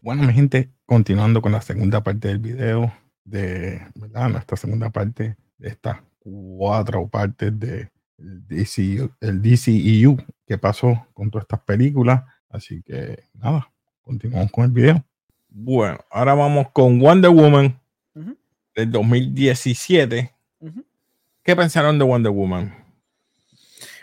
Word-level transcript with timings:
Bueno, 0.00 0.24
mi 0.24 0.34
gente, 0.34 0.70
continuando 0.84 1.40
con 1.40 1.52
la 1.52 1.62
segunda 1.62 2.02
parte 2.02 2.28
del 2.28 2.38
video 2.38 2.92
de 3.24 3.80
¿verdad? 3.94 4.28
nuestra 4.28 4.56
segunda 4.56 4.90
parte 4.90 5.36
de 5.56 5.68
estas 5.68 5.98
cuatro 6.18 7.08
partes 7.08 7.58
de 7.58 7.90
DCU, 8.18 9.10
el 9.20 9.40
DCEU 9.40 10.16
que 10.46 10.58
pasó 10.58 11.06
con 11.14 11.30
todas 11.30 11.44
estas 11.44 11.60
películas. 11.60 12.22
Así 12.54 12.82
que 12.82 13.24
nada, 13.34 13.68
continuamos 14.00 14.52
con 14.52 14.64
el 14.66 14.70
video. 14.70 15.04
Bueno, 15.48 15.98
ahora 16.08 16.34
vamos 16.34 16.70
con 16.70 17.00
Wonder 17.00 17.32
Woman 17.32 17.80
del 18.76 18.92
2017. 18.92 20.32
Ujú. 20.60 20.84
¿Qué 21.42 21.56
pensaron 21.56 21.98
de 21.98 22.04
Wonder 22.04 22.30
Woman? 22.30 22.72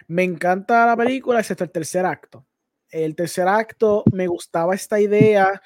Me 0.08 0.24
encanta 0.24 0.86
la 0.86 0.98
película, 0.98 1.40
excepto 1.40 1.64
el 1.64 1.72
tercer 1.72 2.06
acto. 2.06 2.46
El 2.90 3.16
tercer 3.16 3.48
acto 3.48 4.04
me 4.12 4.28
gustaba 4.28 4.76
esta 4.76 5.00
idea. 5.00 5.62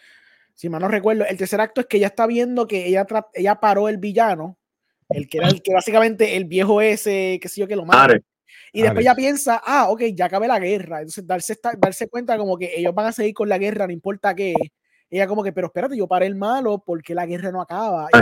Si 0.54 0.70
mal 0.70 0.80
no 0.80 0.88
recuerdo, 0.88 1.26
el 1.26 1.38
tercer 1.38 1.62
acto 1.62 1.82
es 1.82 1.88
que 1.88 1.98
ella 1.98 2.08
está 2.08 2.28
viendo 2.28 2.68
que 2.68 2.86
ella, 2.86 3.08
ella 3.34 3.56
paró 3.60 3.90
el 3.90 3.98
villano, 3.98 4.60
el 5.10 5.28
que 5.28 5.40
era 5.40 5.48
el 5.48 5.64
que 5.64 5.74
básicamente 5.74 6.38
el 6.38 6.46
viejo 6.46 6.82
ese, 6.82 7.40
que 7.42 7.50
sé 7.50 7.62
yo, 7.62 7.68
que 7.68 7.76
lo 7.76 7.84
mata. 7.84 8.04
Are. 8.04 8.24
Y 8.74 8.82
después 8.82 9.04
ella 9.06 9.16
piensa, 9.16 9.62
ah, 9.66 9.90
ok, 9.90 10.02
ya 10.14 10.26
acabé 10.26 10.48
la 10.48 10.60
guerra. 10.60 11.00
Entonces 11.00 11.26
darse, 11.26 11.54
esta- 11.54 11.74
darse 11.78 12.08
cuenta 12.10 12.38
como 12.38 12.58
que 12.58 12.72
ellos 12.76 12.94
van 12.94 13.08
a 13.08 13.12
seguir 13.12 13.34
con 13.34 13.50
la 13.50 13.58
guerra, 13.58 13.88
no 13.88 13.94
importa 13.94 14.34
qué. 14.36 14.54
Ella 15.10 15.28
como 15.28 15.44
que, 15.44 15.54
pero 15.54 15.68
espérate, 15.68 15.96
yo 15.96 16.08
paré 16.08 16.26
el 16.26 16.36
malo 16.36 16.84
porque 16.86 17.14
la 17.14 17.26
guerra 17.26 17.52
no 17.52 17.62
acaba. 17.62 18.08
Y. 18.12 18.18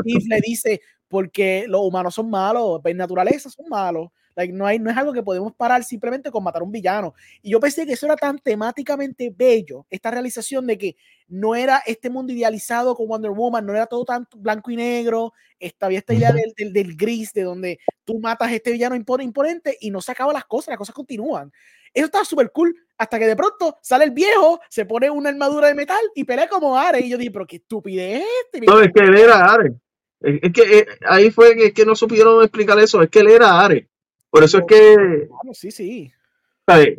Steve 0.00 0.24
le 0.28 0.40
dice, 0.40 0.80
porque 1.08 1.64
los 1.68 1.80
humanos 1.82 2.14
son 2.14 2.28
malos, 2.28 2.80
por 2.82 2.94
naturaleza 2.94 3.48
son 3.50 3.66
malos. 3.68 4.08
Like, 4.36 4.52
no, 4.52 4.66
hay, 4.66 4.78
no 4.78 4.90
es 4.90 4.96
algo 4.96 5.12
que 5.12 5.22
podemos 5.22 5.54
parar 5.54 5.84
simplemente 5.84 6.30
con 6.30 6.42
matar 6.42 6.62
a 6.62 6.64
un 6.64 6.72
villano. 6.72 7.14
Y 7.42 7.50
yo 7.50 7.60
pensé 7.60 7.86
que 7.86 7.92
eso 7.92 8.06
era 8.06 8.16
tan 8.16 8.38
temáticamente 8.38 9.32
bello, 9.34 9.86
esta 9.90 10.10
realización 10.10 10.66
de 10.66 10.76
que 10.78 10.96
no 11.28 11.54
era 11.54 11.82
este 11.86 12.10
mundo 12.10 12.32
idealizado 12.32 12.94
con 12.94 13.08
Wonder 13.08 13.30
Woman, 13.30 13.64
no 13.64 13.72
era 13.72 13.86
todo 13.86 14.04
tan 14.04 14.26
blanco 14.36 14.70
y 14.70 14.76
negro, 14.76 15.32
esta, 15.58 15.86
había 15.86 15.98
esta 15.98 16.14
idea 16.14 16.32
del, 16.32 16.52
del, 16.56 16.72
del 16.72 16.96
gris, 16.96 17.32
de 17.32 17.42
donde 17.44 17.78
tú 18.04 18.18
matas 18.18 18.48
a 18.48 18.54
este 18.54 18.72
villano 18.72 18.96
impone- 18.96 19.24
imponente 19.24 19.76
y 19.80 19.90
no 19.90 20.00
se 20.00 20.12
acaban 20.12 20.34
las 20.34 20.44
cosas, 20.44 20.68
las 20.68 20.78
cosas 20.78 20.94
continúan. 20.94 21.52
Eso 21.94 22.06
estaba 22.06 22.24
súper 22.24 22.50
cool, 22.50 22.76
hasta 22.98 23.20
que 23.20 23.26
de 23.26 23.36
pronto 23.36 23.78
sale 23.80 24.04
el 24.04 24.10
viejo, 24.10 24.60
se 24.68 24.84
pone 24.84 25.08
una 25.08 25.30
armadura 25.30 25.68
de 25.68 25.74
metal 25.74 26.00
y 26.16 26.24
pelea 26.24 26.48
como 26.48 26.76
Ares. 26.76 27.04
Y 27.04 27.10
yo 27.10 27.16
dije, 27.16 27.30
pero 27.30 27.46
qué 27.46 27.56
estupidez 27.56 28.22
es 28.22 28.26
este. 28.46 28.66
No, 28.66 28.80
es 28.80 28.90
que 28.92 29.00
él 29.00 29.16
era 29.16 29.52
Are. 29.52 29.72
Es, 30.20 30.52
que 30.52 30.78
eh, 30.78 30.86
ahí 31.06 31.30
fue 31.30 31.54
que, 31.54 31.72
que 31.72 31.86
no 31.86 31.94
supieron 31.94 32.42
explicar 32.42 32.78
eso. 32.80 33.00
Es 33.00 33.10
que 33.10 33.20
él 33.20 33.28
era 33.28 33.60
Are. 33.64 33.88
Por 34.34 34.42
eso 34.42 34.58
es 34.58 34.64
que. 34.66 34.96
Claro, 35.28 35.54
sí, 35.54 35.70
sí. 35.70 36.12
¿sabes? 36.66 36.98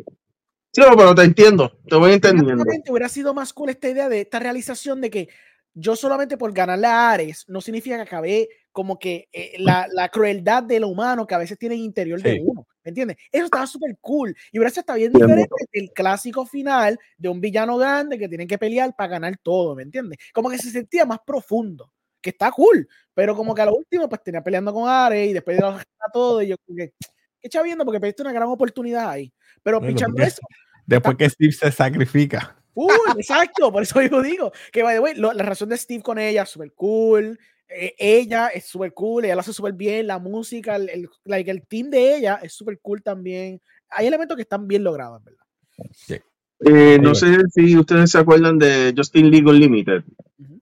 Sí, 0.72 0.80
no, 0.80 0.96
pero 0.96 1.14
te 1.14 1.22
entiendo. 1.22 1.78
Te 1.86 1.94
voy 1.96 2.14
entendiendo. 2.14 2.64
Hubiera 2.88 3.10
sido 3.10 3.34
más 3.34 3.52
cool 3.52 3.68
esta 3.68 3.90
idea 3.90 4.08
de 4.08 4.22
esta 4.22 4.38
realización 4.38 5.02
de 5.02 5.10
que 5.10 5.28
yo 5.74 5.96
solamente 5.96 6.38
por 6.38 6.54
ganarle 6.54 6.86
a 6.86 7.10
Ares 7.10 7.44
no 7.46 7.60
significa 7.60 7.96
que 7.96 8.02
acabé 8.02 8.48
como 8.72 8.98
que 8.98 9.28
eh, 9.34 9.52
la, 9.58 9.86
la 9.92 10.08
crueldad 10.08 10.62
de 10.62 10.80
lo 10.80 10.88
humano 10.88 11.26
que 11.26 11.34
a 11.34 11.38
veces 11.38 11.58
tiene 11.58 11.74
en 11.74 11.82
interior 11.82 12.22
de 12.22 12.40
uno. 12.42 12.66
¿Me 12.82 12.88
entiendes? 12.88 13.18
Eso 13.30 13.44
estaba 13.44 13.66
súper 13.66 13.98
cool. 14.00 14.34
Y 14.50 14.58
hubiera 14.58 14.70
sido 14.70 14.80
hasta 14.80 14.94
bien 14.94 15.12
diferente 15.12 15.66
del 15.74 15.90
clásico 15.92 16.46
final 16.46 16.98
de 17.18 17.28
un 17.28 17.42
villano 17.42 17.76
grande 17.76 18.18
que 18.18 18.30
tienen 18.30 18.48
que 18.48 18.56
pelear 18.56 18.96
para 18.96 19.10
ganar 19.10 19.36
todo. 19.42 19.74
¿Me 19.74 19.82
entiendes? 19.82 20.16
Como 20.32 20.48
que 20.48 20.56
se 20.56 20.70
sentía 20.70 21.04
más 21.04 21.18
profundo. 21.26 21.92
Que 22.22 22.30
está 22.30 22.50
cool. 22.50 22.88
Pero 23.12 23.36
como 23.36 23.54
que 23.54 23.60
a 23.60 23.66
lo 23.66 23.74
último, 23.74 24.08
pues 24.08 24.22
tenía 24.22 24.42
peleando 24.42 24.72
con 24.72 24.88
Ares 24.88 25.28
y 25.28 25.34
después 25.34 25.58
de 25.58 25.64
todo. 26.12 26.42
Y 26.42 26.48
yo, 26.48 26.56
como 26.64 26.76
que, 26.76 26.94
qué 27.40 27.48
chaviendo, 27.48 27.84
porque 27.84 28.00
perdiste 28.00 28.22
una 28.22 28.32
gran 28.32 28.48
oportunidad 28.48 29.08
ahí. 29.10 29.32
Pero 29.62 29.80
Bueno, 29.80 29.94
pichando 29.94 30.14
porque- 30.16 30.28
eso, 30.28 30.40
Después 30.86 31.16
que 31.16 31.28
Steve 31.30 31.52
se 31.52 31.72
sacrifica. 31.72 32.56
Uy, 32.74 32.92
exacto, 33.18 33.72
por 33.72 33.82
eso 33.82 34.00
yo 34.02 34.22
digo 34.22 34.52
que, 34.70 34.82
by 34.84 34.94
the 34.96 35.00
way, 35.00 35.14
lo- 35.16 35.32
la 35.32 35.42
relación 35.42 35.68
de 35.68 35.76
Steve 35.76 36.02
con 36.02 36.18
ella 36.18 36.42
es 36.42 36.48
súper 36.50 36.72
cool. 36.74 37.38
eh, 37.68 37.94
ella 37.98 38.46
es 38.48 38.66
súper 38.66 38.92
cool, 38.94 39.24
ella 39.24 39.34
lo 39.34 39.40
hace 39.40 39.52
súper 39.52 39.72
bien. 39.72 40.06
La 40.06 40.20
música, 40.20 40.76
el, 40.76 40.88
el, 40.88 41.08
like, 41.24 41.50
el 41.50 41.66
team 41.66 41.90
de 41.90 42.16
ella 42.16 42.38
es 42.40 42.52
súper 42.52 42.78
cool 42.80 43.02
también. 43.02 43.60
Hay 43.90 44.06
elementos 44.06 44.36
que 44.36 44.42
están 44.42 44.68
bien 44.68 44.84
logrados, 44.84 45.18
en 45.18 45.24
¿verdad? 45.24 46.22
Eh, 46.60 46.98
no 47.00 47.14
sé 47.16 47.38
si 47.52 47.76
ustedes 47.76 48.12
se 48.12 48.18
acuerdan 48.18 48.58
de 48.60 48.94
Justin 48.96 49.30
League 49.32 49.46
Unlimited, 49.48 50.04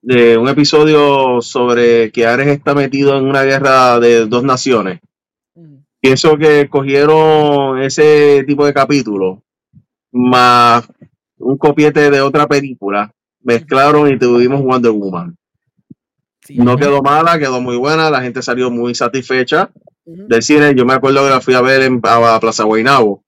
de 0.01 0.39
un 0.39 0.49
episodio 0.49 1.43
sobre 1.43 2.11
que 2.11 2.27
Ares 2.27 2.49
está 2.49 2.75
metido 2.75 3.19
en 3.19 3.27
una 3.27 3.43
guerra 3.43 4.01
de 4.01 4.25
dos 4.27 4.43
naciones. 4.43 5.01
Pienso 6.05 6.37
que 6.37 6.69
cogieron 6.69 7.81
ese 7.81 8.45
tipo 8.47 8.67
de 8.67 8.75
capítulo 8.75 9.43
más 10.13 10.87
un 11.39 11.57
copiete 11.57 12.11
de 12.11 12.21
otra 12.21 12.47
película, 12.47 13.11
mezclaron 13.41 14.13
y 14.13 14.19
tuvimos 14.19 14.61
Wonder 14.61 14.93
Woman. 14.93 15.35
Sí, 16.43 16.59
No 16.59 16.77
quedó 16.77 17.01
mala, 17.01 17.39
quedó 17.39 17.59
muy 17.63 17.79
buena, 17.79 18.11
la 18.11 18.21
gente 18.21 18.43
salió 18.43 18.71
muy 18.71 18.95
satisfecha 18.95 19.71
del 20.05 20.43
cine. 20.43 20.75
Yo 20.75 20.85
me 20.85 20.93
acuerdo 20.93 21.25
que 21.25 21.31
la 21.31 21.41
fui 21.41 21.55
a 21.55 21.63
ver 21.63 21.81
en 21.81 22.03
a 22.03 22.39
Plaza 22.39 22.65
Guaynabo. 22.65 23.25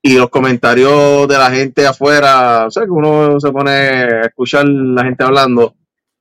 Y 0.00 0.16
los 0.16 0.30
comentarios 0.30 1.28
de 1.28 1.36
la 1.36 1.50
gente 1.50 1.86
afuera, 1.86 2.68
o 2.68 2.70
sea, 2.70 2.84
que 2.84 2.90
uno 2.90 3.38
se 3.38 3.52
pone 3.52 3.70
a 3.70 4.20
escuchar 4.22 4.66
la 4.66 5.04
gente 5.04 5.24
hablando 5.24 5.74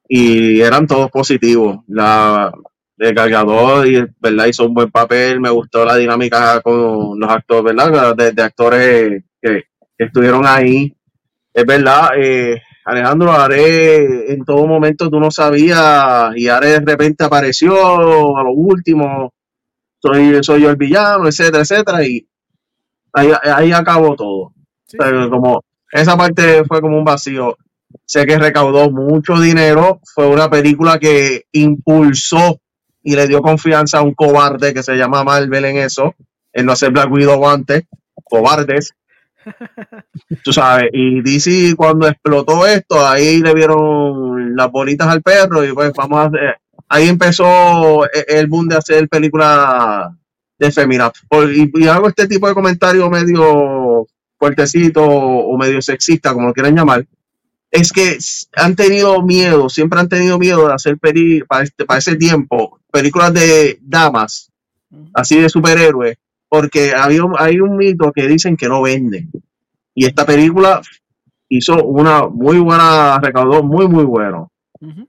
y 0.06 0.60
eran 0.60 0.86
todos 0.86 1.10
positivos. 1.10 1.80
La, 1.88 2.52
el 3.02 3.16
cargador, 3.16 3.88
y, 3.88 4.06
¿verdad? 4.20 4.46
Hizo 4.46 4.66
un 4.68 4.74
buen 4.74 4.92
papel, 4.92 5.40
me 5.40 5.50
gustó 5.50 5.84
la 5.84 5.96
dinámica 5.98 6.62
con 6.62 7.20
los 7.20 7.30
actores, 7.30 7.76
¿verdad? 7.76 8.16
De, 8.16 8.32
de 8.32 8.42
actores 8.44 9.24
que, 9.42 9.64
que 9.98 10.06
estuvieron 10.06 10.46
ahí. 10.46 10.94
Es 11.54 11.66
verdad, 11.66 12.12
eh, 12.18 12.62
Alejandro 12.86 13.32
Are, 13.32 14.32
en 14.32 14.46
todo 14.46 14.66
momento 14.68 15.10
tú 15.10 15.20
no 15.20 15.32
sabías 15.32 16.32
y 16.36 16.48
Are 16.48 16.68
de 16.68 16.80
repente 16.80 17.24
apareció 17.24 18.38
a 18.38 18.44
lo 18.44 18.52
último, 18.54 19.34
soy, 20.00 20.44
soy 20.44 20.62
yo 20.62 20.70
el 20.70 20.78
villano, 20.78 21.28
etcétera, 21.28 21.62
etcétera, 21.64 22.06
y 22.06 22.26
ahí, 23.14 23.32
ahí 23.44 23.72
acabó 23.72 24.16
todo. 24.16 24.54
Sí, 24.86 24.98
O 25.00 25.04
sea, 25.04 25.24
sí. 25.24 25.30
como 25.30 25.64
esa 25.92 26.16
parte 26.16 26.64
fue 26.66 26.82
como 26.82 26.98
un 26.98 27.04
vacío. 27.04 27.58
Sé 28.06 28.26
que 28.26 28.38
recaudó 28.38 28.90
mucho 28.90 29.40
dinero, 29.40 30.00
fue 30.16 30.28
una 30.28 30.50
película 30.50 30.98
que 30.98 31.44
impulsó 31.52 32.61
y 33.04 33.16
le 33.16 33.28
dio 33.28 33.42
confianza 33.42 34.00
a 34.00 34.02
un 34.02 34.14
cobarde 34.14 34.74
que 34.74 34.84
se 34.84 34.96
llama 34.96 35.24
Marvel 35.24 35.66
en 35.66 35.78
eso, 35.78 36.16
en 36.54 36.66
no 36.66 36.74
hacer 36.74 36.92
Black 36.92 37.12
Widow 37.12 37.48
antes, 37.48 37.84
cobardes. 38.24 38.94
Tú 40.44 40.54
sabes, 40.54 40.90
y 40.94 41.22
DC 41.22 41.76
cuando 41.76 42.08
explotó 42.08 42.66
esto, 42.68 43.06
ahí 43.06 43.40
le 43.42 43.54
vieron 43.54 44.56
las 44.56 44.72
bolitas 44.72 45.08
al 45.08 45.22
perro 45.22 45.64
y 45.66 45.74
pues 45.74 45.92
vamos 45.96 46.20
a 46.20 46.26
hacer, 46.26 46.58
ahí 46.90 47.08
empezó 47.10 48.06
e- 48.06 48.26
el 48.28 48.48
boom 48.48 48.68
de 48.68 48.78
hacer 48.78 49.08
películas 49.10 50.12
de 50.60 50.72
femina. 50.72 51.12
Por- 51.28 51.52
Y, 51.52 51.72
y 51.74 51.88
hago 51.88 52.08
este 52.08 52.28
tipo 52.28 52.48
de 52.48 52.54
comentarios 52.54 53.10
medio 53.10 54.06
fuertecito 54.38 55.04
o 55.04 55.58
medio 55.58 55.82
sexista, 55.82 56.34
como 56.34 56.48
lo 56.48 56.54
quieran 56.54 56.76
llamar, 56.76 57.06
es 57.72 57.92
que 57.92 58.18
han 58.56 58.76
tenido 58.76 59.22
miedo, 59.22 59.70
siempre 59.70 60.00
han 60.00 60.10
tenido 60.10 60.38
miedo 60.38 60.68
de 60.68 60.74
hacer 60.74 60.98
peli 60.98 61.42
para, 61.48 61.64
este, 61.64 61.86
para 61.86 62.00
ese 62.00 62.16
tiempo, 62.18 62.80
películas 62.92 63.34
de 63.34 63.80
damas, 63.82 64.52
así 65.14 65.40
de 65.40 65.50
superhéroes, 65.50 66.18
porque 66.50 66.94
había, 66.94 67.24
un- 67.24 67.36
hay 67.38 67.60
un 67.60 67.78
mito 67.78 68.12
que 68.12 68.28
dicen 68.28 68.58
que 68.58 68.68
no 68.68 68.82
venden. 68.82 69.32
Y 69.96 70.06
esta 70.06 70.26
película 70.26 70.82
hizo 71.50 71.84
una 71.84 72.28
muy 72.28 72.60
buena, 72.60 73.20
recaudó 73.22 73.64
muy, 73.64 73.88
muy 73.88 74.04
bueno. 74.04 74.52
Ujú. 74.80 75.08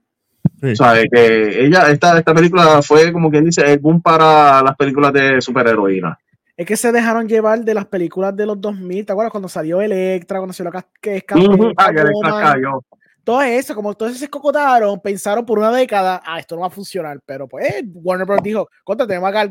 Sí. 0.61 0.73
O 0.73 0.77
sea, 0.77 0.95
que 1.11 1.65
ella, 1.67 1.91
esta, 1.91 2.19
esta 2.19 2.33
película 2.35 2.81
fue 2.83 3.13
como 3.13 3.31
quien 3.31 3.45
dice 3.45 3.63
el 3.73 3.81
boom 3.81 4.01
para 4.01 4.63
las 4.63 4.77
películas 4.77 5.13
de 5.13 5.41
superheroína. 5.41 6.17
Es 6.57 6.67
que 6.67 6.77
se 6.77 6.93
dejaron 6.93 7.27
llevar 7.29 7.61
de 7.65 7.75
las 7.75 7.87
películas 7.87 8.37
de 8.37 8.45
los 8.47 8.61
2000, 8.61 9.07
¿te 9.07 9.13
acuerdas? 9.13 9.31
Cuando 9.33 9.49
salió 9.49 9.81
Electra, 9.81 10.39
cuando 10.39 10.53
salió 10.53 10.71
que 11.01 11.17
es 11.17 11.25
Ujú. 11.35 11.57
Que 11.59 11.67
le 11.69 11.75
Catwoman, 11.75 12.43
cayó. 12.43 12.85
todo 13.25 13.43
eso, 13.43 13.75
como 13.75 13.95
todos 13.95 14.19
se 14.19 14.25
escocotaron, 14.25 15.01
pensaron 15.01 15.47
por 15.47 15.59
una 15.59 15.73
década, 15.73 16.21
ah, 16.25 16.39
esto 16.39 16.55
no 16.55 16.61
va 16.61 16.67
a 16.67 16.71
funcionar, 16.71 17.19
pero 17.25 17.49
pues 17.49 17.83
Warner 17.95 18.27
Bros. 18.27 18.43
dijo, 18.43 18.69
contra, 18.85 19.07
tenemos 19.07 19.29
a 19.29 19.33
Gal 19.33 19.49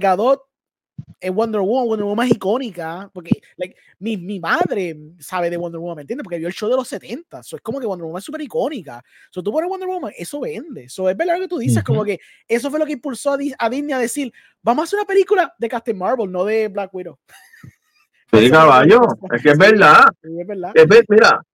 En 1.20 1.36
Wonder 1.36 1.62
Woman, 1.62 1.88
Wonder 1.88 2.06
Woman 2.06 2.28
es 2.28 2.34
icónica, 2.34 3.10
porque 3.14 3.42
like, 3.58 3.76
mi, 4.00 4.18
mi 4.18 4.40
madre 4.40 4.98
sabe 5.20 5.50
de 5.50 5.58
Wonder 5.58 5.80
Woman, 5.80 5.98
¿me 5.98 6.02
entiendes? 6.02 6.24
Porque 6.24 6.38
vio 6.40 6.48
el 6.48 6.54
show 6.54 6.70
de 6.70 6.76
los 6.76 6.88
70, 6.88 7.44
so, 7.44 7.56
es 7.56 7.62
como 7.62 7.80
que 7.80 7.86
Wonder 7.86 8.06
Woman 8.06 8.20
es 8.20 8.26
súper 8.26 8.42
icónica, 8.42 9.04
so, 9.30 9.44
tú 9.44 9.52
pones 9.52 9.70
Wonder 9.70 9.88
Woman, 9.88 10.12
eso 10.18 10.40
vende, 10.40 10.90
so, 10.90 11.10
es 11.10 11.16
verdad 11.18 11.36
lo 11.36 11.42
que 11.42 11.48
tú 11.48 11.58
dices, 11.60 11.84
como 11.84 12.00
Ujú. 12.00 12.08
que 12.08 12.20
eso 12.48 12.70
fue 12.70 12.80
lo 12.80 12.86
que 12.86 12.94
impulsó 12.94 13.34
a, 13.34 13.38
a 13.60 13.70
Disney 13.70 13.94
a 13.94 14.00
decir, 14.00 14.32
vamos 14.62 14.82
a 14.82 14.86
hacer 14.86 15.00
una 15.00 15.06
película 15.08 15.54
de 15.58 15.70
Captain 15.70 15.98
Marvel, 15.98 16.32
no 16.32 16.44
de 16.46 16.68
Black 16.68 16.94
Widow. 16.94 17.18
Sí, 18.34 18.50
caballo, 18.50 19.02
es 19.34 19.42
que 19.44 19.50
es 19.52 19.58
verdad. 19.58 20.06
Sí, 20.24 20.30
es 20.40 20.48
verdad. 20.48 20.72
Es 20.74 20.88
ver- 20.88 21.06
mira, 21.10 21.46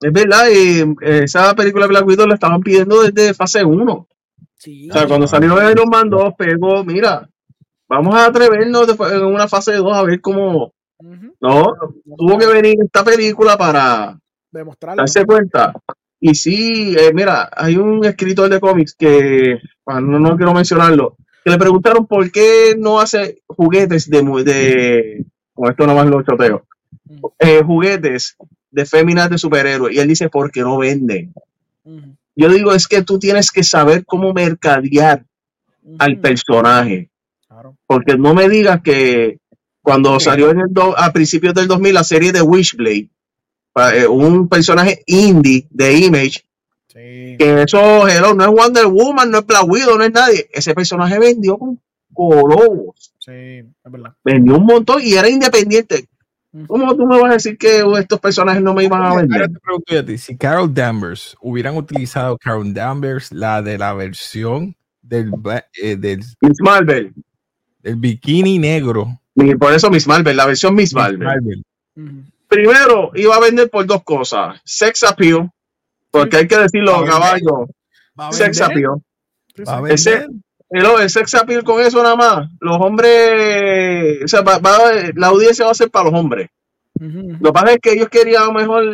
es 0.00 0.12
verdad, 0.12 0.48
y 0.50 0.80
eh, 1.06 1.22
esa 1.24 1.54
película 1.54 1.86
de 1.86 1.88
Black 1.88 2.06
Widow 2.06 2.26
la 2.26 2.34
estaban 2.34 2.60
pidiendo 2.60 3.02
desde 3.02 3.32
fase 3.32 3.64
1. 3.64 4.08
Sí. 4.54 4.90
O 4.90 4.92
sea, 4.92 5.06
cuando 5.06 5.26
salió 5.26 5.70
Iron 5.70 5.88
Man 5.88 6.10
2, 6.10 6.34
pegó, 6.36 6.84
mira, 6.84 7.28
vamos 7.88 8.14
a 8.14 8.26
atrevernos 8.26 8.88
en 9.12 9.24
una 9.24 9.48
fase 9.48 9.74
2 9.74 9.96
a 9.96 10.02
ver 10.02 10.20
cómo. 10.20 10.72
No, 11.40 11.74
tuvo 12.16 12.38
que 12.38 12.46
venir 12.46 12.76
esta 12.82 13.04
película 13.04 13.56
para 13.58 14.18
Demostrarlo. 14.50 15.02
darse 15.02 15.24
cuenta. 15.24 15.72
Y 16.18 16.34
sí, 16.34 16.96
eh, 16.98 17.12
mira, 17.12 17.50
hay 17.54 17.76
un 17.76 18.04
escritor 18.04 18.48
de 18.48 18.58
cómics 18.60 18.94
que, 18.98 19.58
ah, 19.86 20.00
no, 20.00 20.18
no 20.18 20.36
quiero 20.36 20.54
mencionarlo, 20.54 21.16
que 21.44 21.50
le 21.50 21.58
preguntaron 21.58 22.06
por 22.06 22.32
qué 22.32 22.74
no 22.78 22.98
hace 22.98 23.42
juguetes 23.46 24.08
de, 24.08 24.22
de 24.22 25.26
con 25.52 25.70
esto 25.70 25.86
nomás 25.86 26.06
lo 26.06 26.22
choteo, 26.22 26.66
eh, 27.38 27.62
juguetes 27.62 28.36
de 28.70 28.86
féminas 28.86 29.28
de 29.30 29.38
superhéroes. 29.38 29.94
Y 29.94 29.98
él 29.98 30.08
dice, 30.08 30.28
porque 30.30 30.60
no 30.62 30.78
venden. 30.78 31.32
Yo 32.34 32.48
digo, 32.48 32.72
es 32.72 32.86
que 32.88 33.02
tú 33.02 33.18
tienes 33.18 33.50
que 33.50 33.62
saber 33.62 34.04
cómo 34.04 34.32
mercadear 34.32 35.24
al 35.98 36.18
personaje. 36.18 37.10
Claro. 37.70 37.76
Porque 37.86 38.16
no 38.16 38.34
me 38.34 38.48
digas 38.48 38.80
que 38.82 39.38
cuando 39.82 40.18
Sí. 40.18 40.24
salió 40.26 40.50
en 40.50 40.60
el 40.60 40.66
do- 40.70 40.98
a 40.98 41.12
principios 41.12 41.54
del 41.54 41.68
2000 41.68 41.94
la 41.94 42.04
serie 42.04 42.32
de 42.32 42.42
Wishblade, 42.42 43.08
eh, 43.94 44.06
un 44.06 44.48
personaje 44.48 45.02
indie 45.06 45.66
de 45.70 45.98
Image, 45.98 46.44
Sí. 46.88 47.36
que 47.38 47.62
eso, 47.66 48.08
hello, 48.08 48.34
no 48.34 48.44
es 48.44 48.50
Wonder 48.50 48.86
Woman, 48.86 49.30
no 49.30 49.38
es 49.38 49.46
Black 49.46 49.68
Widow, 49.68 49.98
no 49.98 50.04
es 50.04 50.12
nadie. 50.12 50.48
Ese 50.52 50.74
personaje 50.74 51.18
vendió 51.18 51.58
con 51.58 51.78
colobos, 52.14 53.12
Sí, 53.18 53.30
es 53.32 53.64
verdad. 53.92 54.14
vendió 54.24 54.56
un 54.56 54.64
montón 54.66 55.00
y 55.02 55.12
era 55.14 55.28
independiente. 55.28 56.06
¿Cómo 56.66 56.96
tú 56.96 57.04
me 57.06 57.20
vas 57.20 57.30
a 57.32 57.34
decir 57.34 57.58
que 57.58 57.84
estos 57.98 58.18
personajes 58.18 58.62
no 58.62 58.72
me 58.72 58.82
iban 58.84 59.02
a 59.02 59.08
Ahora 59.10 59.20
vender? 59.22 59.52
te 59.52 59.60
pregunto 59.60 59.92
yo 59.92 60.00
a 60.00 60.04
ti, 60.06 60.16
si 60.16 60.38
Carol 60.38 60.72
Danvers 60.72 61.36
hubieran 61.42 61.76
utilizado 61.76 62.38
Carol 62.38 62.72
Danvers, 62.72 63.30
la 63.30 63.60
de 63.60 63.76
la 63.76 63.92
versión 63.92 64.74
del, 65.02 65.30
eh, 65.82 65.96
del, 65.96 66.20
Miss 66.40 66.56
Marvel. 66.60 67.12
Del 67.86 67.96
bikini 67.96 68.58
negro. 68.58 69.20
Y 69.36 69.54
por 69.54 69.72
eso 69.72 69.90
Miss 69.90 70.06
Marvel, 70.08 70.36
la 70.36 70.46
versión 70.46 70.74
Miss 70.74 70.92
Marvel. 70.94 71.62
Primero, 72.48 73.10
iba 73.14 73.36
a 73.36 73.40
vender 73.40 73.70
por 73.70 73.86
dos 73.86 74.02
cosas. 74.02 74.60
Sex 74.64 75.02
appeal, 75.04 75.50
porque 76.10 76.36
hay 76.38 76.48
que 76.48 76.58
decirlo, 76.58 76.92
Va 76.92 76.98
a 76.98 77.00
caballo. 77.10 77.68
Sex 78.32 78.60
appeal. 78.60 78.90
Ese- 79.94 80.26
el 80.70 81.10
sex 81.10 81.34
appeal 81.34 81.62
con 81.64 81.80
eso 81.80 82.02
nada 82.02 82.16
más. 82.16 82.48
Los 82.60 82.76
hombres, 82.80 84.22
o 84.24 84.28
sea, 84.28 84.40
va- 84.42 84.58
va- 84.58 84.80
la 85.14 85.26
audiencia 85.28 85.64
va 85.64 85.70
a 85.70 85.74
ser 85.74 85.90
para 85.90 86.10
los 86.10 86.18
hombres. 86.18 86.48
Lo 86.98 87.50
que 87.50 87.52
pasa 87.52 87.72
es 87.72 87.78
que 87.80 87.92
ellos 87.92 88.08
querían 88.08 88.42
a 88.42 88.46
lo 88.46 88.52
mejor, 88.52 88.84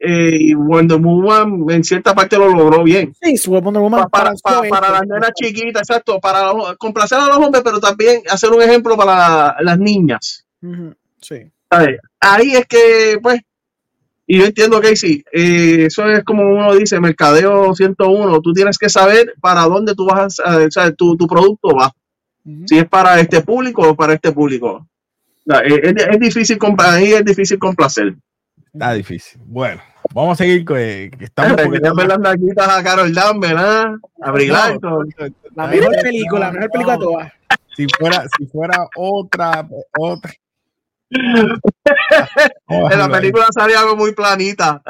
eh, 0.00 0.54
Wonder 0.54 0.98
Woman 0.98 1.64
en 1.70 1.82
cierta 1.84 2.14
parte 2.14 2.36
lo 2.38 2.48
logró 2.54 2.82
bien. 2.84 3.12
Sí, 3.20 3.36
su 3.36 3.50
Wonder 3.50 3.82
Woman 3.82 4.02
Pa- 4.02 4.08
para, 4.42 4.60
para, 4.70 4.90
las 4.92 5.06
nenas 5.06 5.30
chiquitas, 5.34 5.82
exacto, 5.82 6.20
para 6.20 6.52
los- 6.52 6.76
complacer 6.76 7.18
a 7.18 7.26
los 7.26 7.36
hombres, 7.38 7.62
pero 7.64 7.80
también 7.80 8.22
hacer 8.30 8.50
un 8.50 8.62
ejemplo 8.62 8.96
para 8.96 9.56
las 9.60 9.78
niñas. 9.78 10.46
Sí. 11.20 11.36
Ahí 12.20 12.54
es 12.54 12.66
que, 12.66 13.18
pues, 13.22 13.40
y 14.26 14.38
yo 14.38 14.44
entiendo 14.44 14.80
que 14.80 14.94
sí, 14.94 15.24
eh, 15.32 15.84
eso 15.86 16.06
es 16.08 16.22
como 16.22 16.42
uno 16.44 16.74
dice, 16.74 17.00
mercadeo 17.00 17.74
101, 17.74 18.40
tú 18.40 18.52
tienes 18.52 18.76
que 18.78 18.88
saber 18.88 19.34
para 19.40 19.62
dónde 19.62 19.94
tú 19.94 20.06
vas, 20.06 20.38
a, 20.40 20.58
o 20.58 20.70
sea, 20.70 20.92
tu, 20.92 21.16
tu 21.16 21.26
producto 21.26 21.70
va, 21.74 21.90
si 22.66 22.78
es 22.78 22.88
para 22.88 23.18
este 23.20 23.40
público 23.42 23.82
o 23.90 23.94
para 23.96 24.14
este 24.14 24.32
público. 24.32 24.86
Es, 25.64 25.72
es- 25.82 26.06
es 26.08 26.20
difícil, 26.20 26.58
ahí 26.98 27.12
es 27.12 27.24
difícil 27.24 27.58
complacer. 27.58 28.14
Está 28.72 28.92
difícil. 28.92 29.40
Bueno, 29.46 29.80
vamos 30.14 30.38
a 30.38 30.44
seguir 30.44 30.64
con 30.64 30.76
que 30.76 31.10
estamos 31.20 31.56
ver 31.96 32.06
las 32.08 32.18
a 32.68 32.82
Carol 32.82 33.12
Danvers, 33.14 33.54
¿ah? 33.56 33.96
A 34.22 34.30
No, 34.48 34.52
Larson. 34.52 35.14
La 35.54 35.66
mejor 35.66 35.94
película, 36.02 36.40
la 36.46 36.52
mejor 36.52 36.70
película 36.70 36.92
de 36.96 36.98
No, 36.98 37.04
todas. 37.10 37.32
Si 37.76 37.86
fuera, 37.98 38.24
si 38.36 38.46
fuera 38.46 38.88
otra, 38.96 39.68
otra. 39.98 40.32
En 42.68 42.98
la 42.98 43.08
película 43.08 43.46
salía 43.50 43.80
algo 43.80 43.96
muy 43.96 44.12
planita. 44.14 44.82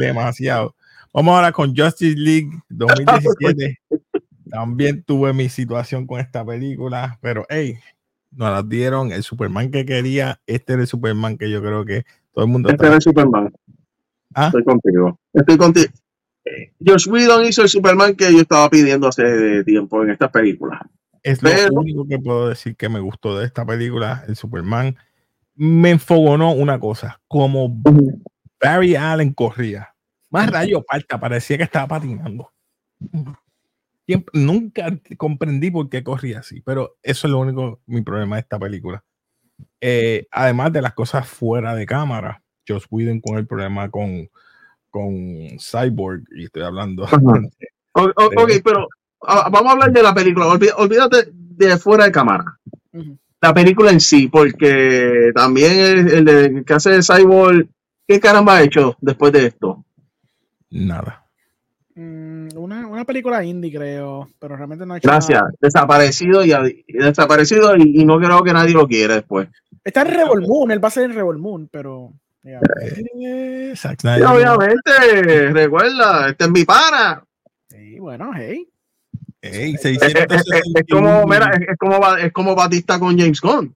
demasiado. 0.00 0.74
Vamos 1.12 1.34
ahora 1.34 1.52
con 1.52 1.76
Justice 1.76 2.16
League 2.16 2.50
2017. 2.70 3.78
También 4.50 5.02
tuve 5.04 5.32
mi 5.32 5.48
situación 5.48 6.06
con 6.06 6.20
esta 6.20 6.44
película, 6.44 7.18
pero 7.20 7.44
hey, 7.48 7.78
nos 8.32 8.50
la 8.50 8.62
dieron 8.62 9.12
el 9.12 9.22
Superman 9.22 9.70
que 9.70 9.84
quería. 9.84 10.40
Este 10.46 10.74
era 10.74 10.82
el 10.82 10.88
Superman 10.88 11.38
que 11.38 11.50
yo 11.50 11.60
creo 11.60 11.84
que 11.84 12.04
todo 12.32 12.44
el 12.44 12.50
mundo 12.50 12.70
Este 12.70 12.84
está. 12.86 12.96
es 12.96 13.04
Superman. 13.04 13.52
Ah. 14.34 14.46
Estoy 14.46 14.64
contigo. 14.64 15.18
Estoy 15.32 15.56
contigo. 15.58 15.92
Eh, 16.44 16.72
Josh 16.84 17.08
Whedon 17.08 17.44
hizo 17.44 17.62
el 17.62 17.68
Superman 17.68 18.16
que 18.16 18.32
yo 18.32 18.40
estaba 18.40 18.68
pidiendo 18.68 19.06
hace 19.08 19.62
tiempo 19.64 20.02
en 20.02 20.10
estas 20.10 20.30
películas. 20.30 20.80
Es 21.22 21.40
lo 21.42 21.80
único 21.80 22.06
que 22.06 22.18
puedo 22.18 22.48
decir 22.48 22.74
que 22.74 22.88
me 22.88 22.98
gustó 22.98 23.38
de 23.38 23.46
esta 23.46 23.64
película, 23.64 24.24
el 24.26 24.34
Superman. 24.34 24.96
Me 25.54 25.90
enfogonó 25.90 26.52
una 26.52 26.80
cosa, 26.80 27.20
como 27.28 27.80
Barry 28.60 28.96
Allen 28.96 29.32
corría. 29.32 29.94
Más 30.30 30.50
rayo 30.50 30.82
parta, 30.82 31.20
parecía 31.20 31.58
que 31.58 31.62
estaba 31.64 31.86
patinando. 31.86 32.50
Siempre- 34.06 34.40
nunca 34.40 34.98
comprendí 35.16 35.70
por 35.70 35.88
qué 35.88 36.02
corría 36.02 36.40
así, 36.40 36.60
pero 36.60 36.96
eso 37.02 37.26
es 37.26 37.30
lo 37.30 37.38
único, 37.38 37.80
mi 37.86 38.02
problema 38.02 38.36
de 38.36 38.40
esta 38.42 38.58
película. 38.58 39.02
Eh, 39.80 40.26
además 40.30 40.72
de 40.72 40.82
las 40.82 40.94
cosas 40.94 41.26
fuera 41.28 41.74
de 41.74 41.86
cámara, 41.86 42.42
Joss 42.66 42.86
Whedon 42.90 43.20
con 43.20 43.38
el 43.38 43.46
problema 43.46 43.90
con, 43.90 44.28
con 44.90 45.14
Cyborg, 45.58 46.22
y 46.36 46.44
estoy 46.44 46.62
hablando 46.62 47.04
Ajá. 47.04 47.16
O- 47.94 48.04
o- 48.04 48.42
ok, 48.42 48.50
pero 48.64 48.88
ah, 49.26 49.48
vamos 49.52 49.68
a 49.68 49.72
hablar 49.72 49.92
de 49.92 50.02
la 50.02 50.14
película. 50.14 50.46
Olví- 50.46 50.72
Olvídate 50.76 51.28
de 51.30 51.76
fuera 51.76 52.04
de 52.06 52.12
cámara. 52.12 52.58
La 53.40 53.52
película 53.52 53.90
en 53.90 54.00
sí, 54.00 54.28
porque 54.28 55.30
también 55.34 55.72
el, 55.78 56.08
el 56.10 56.24
de- 56.24 56.64
que 56.64 56.72
hace 56.72 56.90
de 56.90 57.02
Cyborg, 57.02 57.68
¿qué 58.08 58.18
caramba 58.18 58.56
ha 58.56 58.62
hecho 58.62 58.96
después 59.00 59.30
de 59.32 59.46
esto? 59.46 59.84
nada. 60.70 61.26
Mm, 61.94 62.21
Una, 63.02 63.06
película 63.06 63.44
indie, 63.44 63.72
creo, 63.72 64.28
pero 64.38 64.56
realmente 64.56 64.86
no 64.86 64.94
ha 64.94 64.98
hecho 64.98 65.08
Gracias. 65.08 65.40
nada. 65.40 65.52
Desaparecido 65.60 66.44
y, 66.44 66.52
y 66.86 66.92
desaparecido 66.92 67.76
y, 67.76 68.00
y 68.00 68.04
no 68.04 68.18
creo 68.18 68.42
que 68.44 68.52
nadie 68.52 68.74
lo 68.74 68.86
quiera 68.86 69.14
después. 69.14 69.48
Está 69.84 70.02
en 70.02 70.08
Rebel 70.08 70.46
Moon, 70.46 70.70
él 70.70 70.82
va 70.82 70.88
a 70.88 70.92
ser 70.92 71.04
en 71.04 71.14
Rebel 71.14 71.38
Moon, 71.38 71.68
pero. 71.70 72.12
Eh, 72.44 73.72
Zack 73.76 74.00
obviamente, 74.04 75.52
recuerda, 75.52 76.28
este 76.30 76.44
es 76.44 76.50
mi 76.50 76.64
pana. 76.64 77.22
Sí, 77.68 77.98
bueno, 77.98 78.30
hey. 78.34 78.68
ey, 79.40 79.74
Es, 79.74 79.84
es- 79.84 80.02
es- 80.02 80.14
es 80.14 80.44
661 80.44 80.86
como, 81.20 81.26
mira, 81.26 81.50
es, 81.54 81.68
es 81.68 81.76
como, 81.78 82.16
es 82.16 82.32
como 82.32 82.54
Batista 82.54 82.98
con 82.98 83.18
James 83.18 83.40
Gunn. 83.40 83.74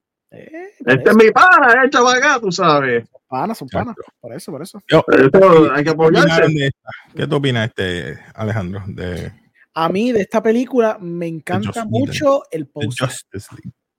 Este 0.86 1.02
es 1.10 1.16
eso, 1.16 1.16
mi 1.16 1.30
pana, 1.32 1.84
echa 1.84 2.02
para 2.02 2.18
acá, 2.18 2.40
tú 2.40 2.50
sabes. 2.52 3.04
panas, 3.28 3.58
son 3.58 3.68
panas. 3.68 3.96
Por 4.20 4.32
eso, 4.32 4.52
por 4.52 4.62
eso. 4.62 4.80
Yo- 4.88 5.04
Eso 5.08 5.72
hay 5.72 5.84
que 5.84 5.90
¿Qué 5.90 5.90
opinaron 5.90 6.30
apoyarse. 6.30 6.70
¿Qué 7.14 7.26
te 7.26 7.34
opina 7.34 7.64
este 7.64 8.18
Alejandro 8.34 8.82
de, 8.86 9.32
A 9.74 9.88
mí 9.88 10.12
de 10.12 10.20
esta 10.20 10.42
película 10.42 10.96
me 11.00 11.26
encanta 11.26 11.84
mucho 11.84 12.42
el 12.50 12.66
póster. 12.68 13.08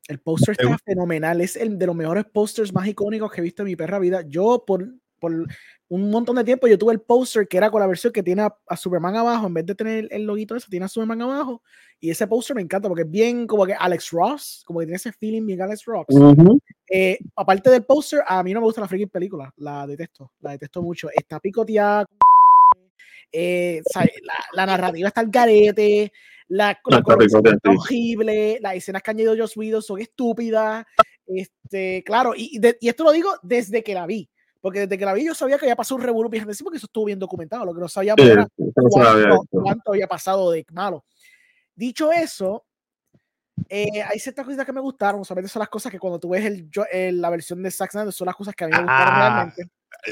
El 0.07 0.19
póster 0.19 0.55
¿Te 0.55 0.63
está 0.63 0.77
fenomenal. 0.85 1.41
Es 1.41 1.57
el 1.57 1.77
de 1.77 1.85
los 1.85 1.95
mejores 1.95 2.23
pósters 2.25 2.73
más 2.73 2.87
icónicos 2.87 3.29
que 3.31 3.41
he 3.41 3.43
visto 3.43 3.63
en 3.63 3.67
mi 3.67 3.75
perra 3.75 3.99
vida. 3.99 4.21
Yo, 4.25 4.63
por, 4.65 4.87
por 5.19 5.33
un 5.89 6.09
montón 6.09 6.37
de 6.37 6.45
tiempo, 6.45 6.65
yo 6.67 6.77
tuve 6.77 6.93
el 6.93 7.01
póster 7.01 7.45
que 7.49 7.57
era 7.57 7.69
con 7.69 7.81
la 7.81 7.87
versión 7.87 8.13
que 8.13 8.23
tiene 8.23 8.43
a, 8.43 8.55
a 8.67 8.77
Superman 8.77 9.17
abajo. 9.17 9.47
En 9.47 9.53
vez 9.53 9.65
de 9.65 9.75
tener 9.75 10.07
el 10.09 10.23
loguito 10.23 10.55
ese, 10.55 10.69
tiene 10.69 10.85
a 10.85 10.87
Superman 10.89 11.21
abajo. 11.23 11.61
Y 11.99 12.09
ese 12.09 12.25
póster 12.25 12.55
me 12.55 12.61
encanta 12.61 12.87
porque 12.87 13.01
es 13.03 13.11
bien 13.11 13.45
como 13.45 13.65
que 13.65 13.73
Alex 13.73 14.11
Ross, 14.11 14.63
como 14.65 14.79
que 14.79 14.85
tiene 14.85 14.95
ese 14.95 15.11
feeling 15.11 15.45
bien 15.45 15.61
Alex 15.61 15.83
Ross. 15.85 16.05
Ujú. 16.07 16.57
Eh, 16.89 17.17
aparte 17.35 17.69
del 17.69 17.83
póster, 17.83 18.21
a 18.25 18.41
mí 18.43 18.53
no 18.53 18.59
me 18.61 18.65
gusta 18.65 18.81
la 18.81 18.87
freaking 18.87 19.09
película. 19.09 19.53
La 19.57 19.85
detesto. 19.85 20.31
La 20.41 20.51
detesto 20.51 20.81
mucho. 20.81 21.09
Está 21.13 21.39
picoteada. 21.39 22.05
eh, 23.31 23.81
la, 24.23 24.33
la 24.53 24.65
narrativa 24.65 25.07
está 25.09 25.21
al 25.21 25.29
garete. 25.29 26.11
La, 26.49 26.67
la 26.85 26.97
picoteada, 27.03 27.55
está 27.55 27.71
horrible. 27.71 28.57
Las 28.61 28.75
escenas 28.75 29.01
que 29.03 29.11
han 29.11 29.17
añadido 29.17 29.35
Joss 29.43 29.57
Whedon 29.57 29.81
son 29.81 29.99
estúpidas. 29.99 30.85
Este, 31.25 32.03
claro, 32.05 32.33
y, 32.35 32.57
de- 32.59 32.77
y 32.79 32.87
esto 32.87 33.03
lo 33.03 33.11
digo 33.11 33.31
desde 33.43 33.83
que 33.83 33.93
la 33.93 34.05
vi. 34.05 34.29
Porque 34.61 34.79
desde 34.81 34.97
que 34.97 35.05
la 35.05 35.13
vi 35.13 35.25
yo 35.25 35.35
sabía 35.35 35.57
que 35.57 35.65
había 35.65 35.75
pasado 35.75 35.97
un 35.97 36.03
revuelo 36.03 36.29
bien 36.29 36.43
porque 36.45 36.77
eso 36.77 36.87
estuvo 36.87 37.05
bien 37.05 37.19
documentado. 37.19 37.65
Lo 37.65 37.73
que 37.73 37.81
no 37.81 37.87
sabíamos 37.89 38.23
Sí, 38.25 38.31
era 38.31 38.47
no 38.57 39.05
había 39.05 39.27
cuánto, 39.29 39.47
cuánto 39.51 39.91
había 39.91 40.07
pasado 40.07 40.51
de 40.51 40.65
malo. 40.71 41.03
Dicho 41.75 42.11
eso, 42.11 42.65
eh, 43.69 44.01
hay 44.03 44.19
ciertas 44.19 44.45
cositas 44.45 44.65
que 44.65 44.73
me 44.73 44.81
gustaron. 44.81 45.23
Solamente 45.25 45.51
son 45.51 45.59
las 45.61 45.69
cosas 45.69 45.91
que 45.91 45.99
cuando 45.99 46.19
tú 46.19 46.29
ves 46.29 46.45
el, 46.45 46.69
yo- 46.69 46.85
el- 46.91 47.21
la 47.21 47.29
versión 47.29 47.61
de 47.63 47.71
Zack 47.71 47.91
Snyder 47.91 48.11
son 48.13 48.25
las 48.27 48.35
cosas 48.35 48.55
que 48.55 48.63
a 48.63 48.67
mí 48.67 48.73
me 48.73 48.81
gustaron 48.83 49.13
Ah, 49.15 49.19
realmente. 49.19 49.63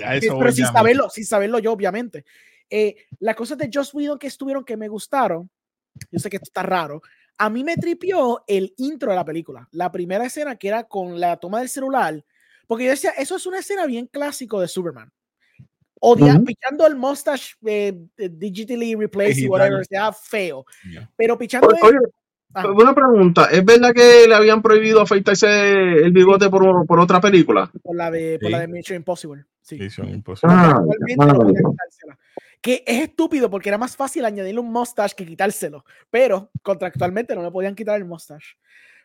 A 0.04 0.20
Sí, 0.20 0.28
eso 0.28 0.38
pero 0.40 0.52
sin 0.52 0.66
saberlo, 0.68 1.10
sin 1.10 1.26
saberlo 1.26 1.60
yo, 1.60 1.72
obviamente. 1.72 2.26
Eh, 2.70 2.96
las 3.20 3.36
cosas 3.36 3.58
de 3.58 3.70
Joss 3.72 3.94
Whedon 3.94 4.18
que 4.18 4.28
estuvieron 4.28 4.64
que 4.66 4.76
me 4.78 4.88
gustaron, 4.88 5.50
yo 6.12 6.20
sé 6.20 6.30
que 6.30 6.38
esto 6.38 6.50
está 6.50 6.64
raro, 6.64 7.02
a 7.38 7.50
mí 7.50 7.64
me 7.64 7.76
tripió 7.78 8.44
el 8.48 8.74
intro 8.78 9.10
de 9.12 9.16
la 9.18 9.26
película. 9.26 9.68
La 9.72 9.92
primera 9.92 10.26
escena 10.26 10.56
que 10.56 10.70
era 10.70 10.86
con 10.86 11.20
la 11.20 11.38
toma 11.38 11.60
del 11.60 11.70
celular, 11.70 12.24
porque 12.68 12.86
yo 12.86 12.92
decía, 12.92 13.12
eso 13.18 13.36
es 13.36 13.46
una 13.46 13.60
escena 13.60 13.86
bien 13.86 14.08
clásico 14.08 14.60
de 14.60 14.68
Superman. 14.68 15.12
Odia, 16.02 16.36
Ujú. 16.36 16.46
pichando 16.46 16.86
el 16.88 16.96
mustache 16.96 17.56
eh, 17.66 17.98
eh, 18.18 18.30
digitally 18.32 18.96
replaced 18.96 19.38
y 19.44 19.48
whatever, 19.48 19.86
sea 19.86 20.12
feo. 20.12 20.66
Ya. 20.92 21.10
Pero 21.16 21.38
pichando 21.38 21.68
Oye, 21.68 21.98
Ajá. 22.54 22.72
una 22.72 22.94
pregunta. 22.96 23.46
¿Es 23.52 23.64
verdad 23.66 23.94
que 23.94 24.25
le 24.28 24.36
habían 24.36 24.62
prohibido 24.62 25.02
afeitarse 25.02 25.48
el 25.74 26.12
bigote 26.12 26.50
por, 26.50 26.86
por 26.86 27.00
otra 27.00 27.20
película? 27.20 27.70
por 27.84 27.96
la 27.96 28.10
de, 28.12 28.40
por 28.42 28.52
la 28.52 28.60
Sí. 28.60 28.62
de 28.62 28.68
Mission 28.68 28.96
Impossible. 28.98 29.46
Sí. 29.62 29.78
Misión 29.80 30.10
imposible. 30.10 30.56
Ah, 30.56 30.80
ah. 31.20 31.38
Que 32.62 32.84
es 32.86 33.02
estúpido 33.04 33.50
porque 33.50 33.70
era 33.70 33.78
más 33.78 33.96
fácil 33.96 34.25
añadirle 34.25 34.60
un 34.60 34.72
mustache 34.72 35.16
que 35.16 35.25
quitárselo. 35.25 35.86
Pero 36.10 36.50
contractualmente 36.62 37.36
no 37.36 37.44
le 37.44 37.52
podían 37.52 37.75
quitar 37.75 37.98
el 37.98 38.06
mustache. 38.06 38.56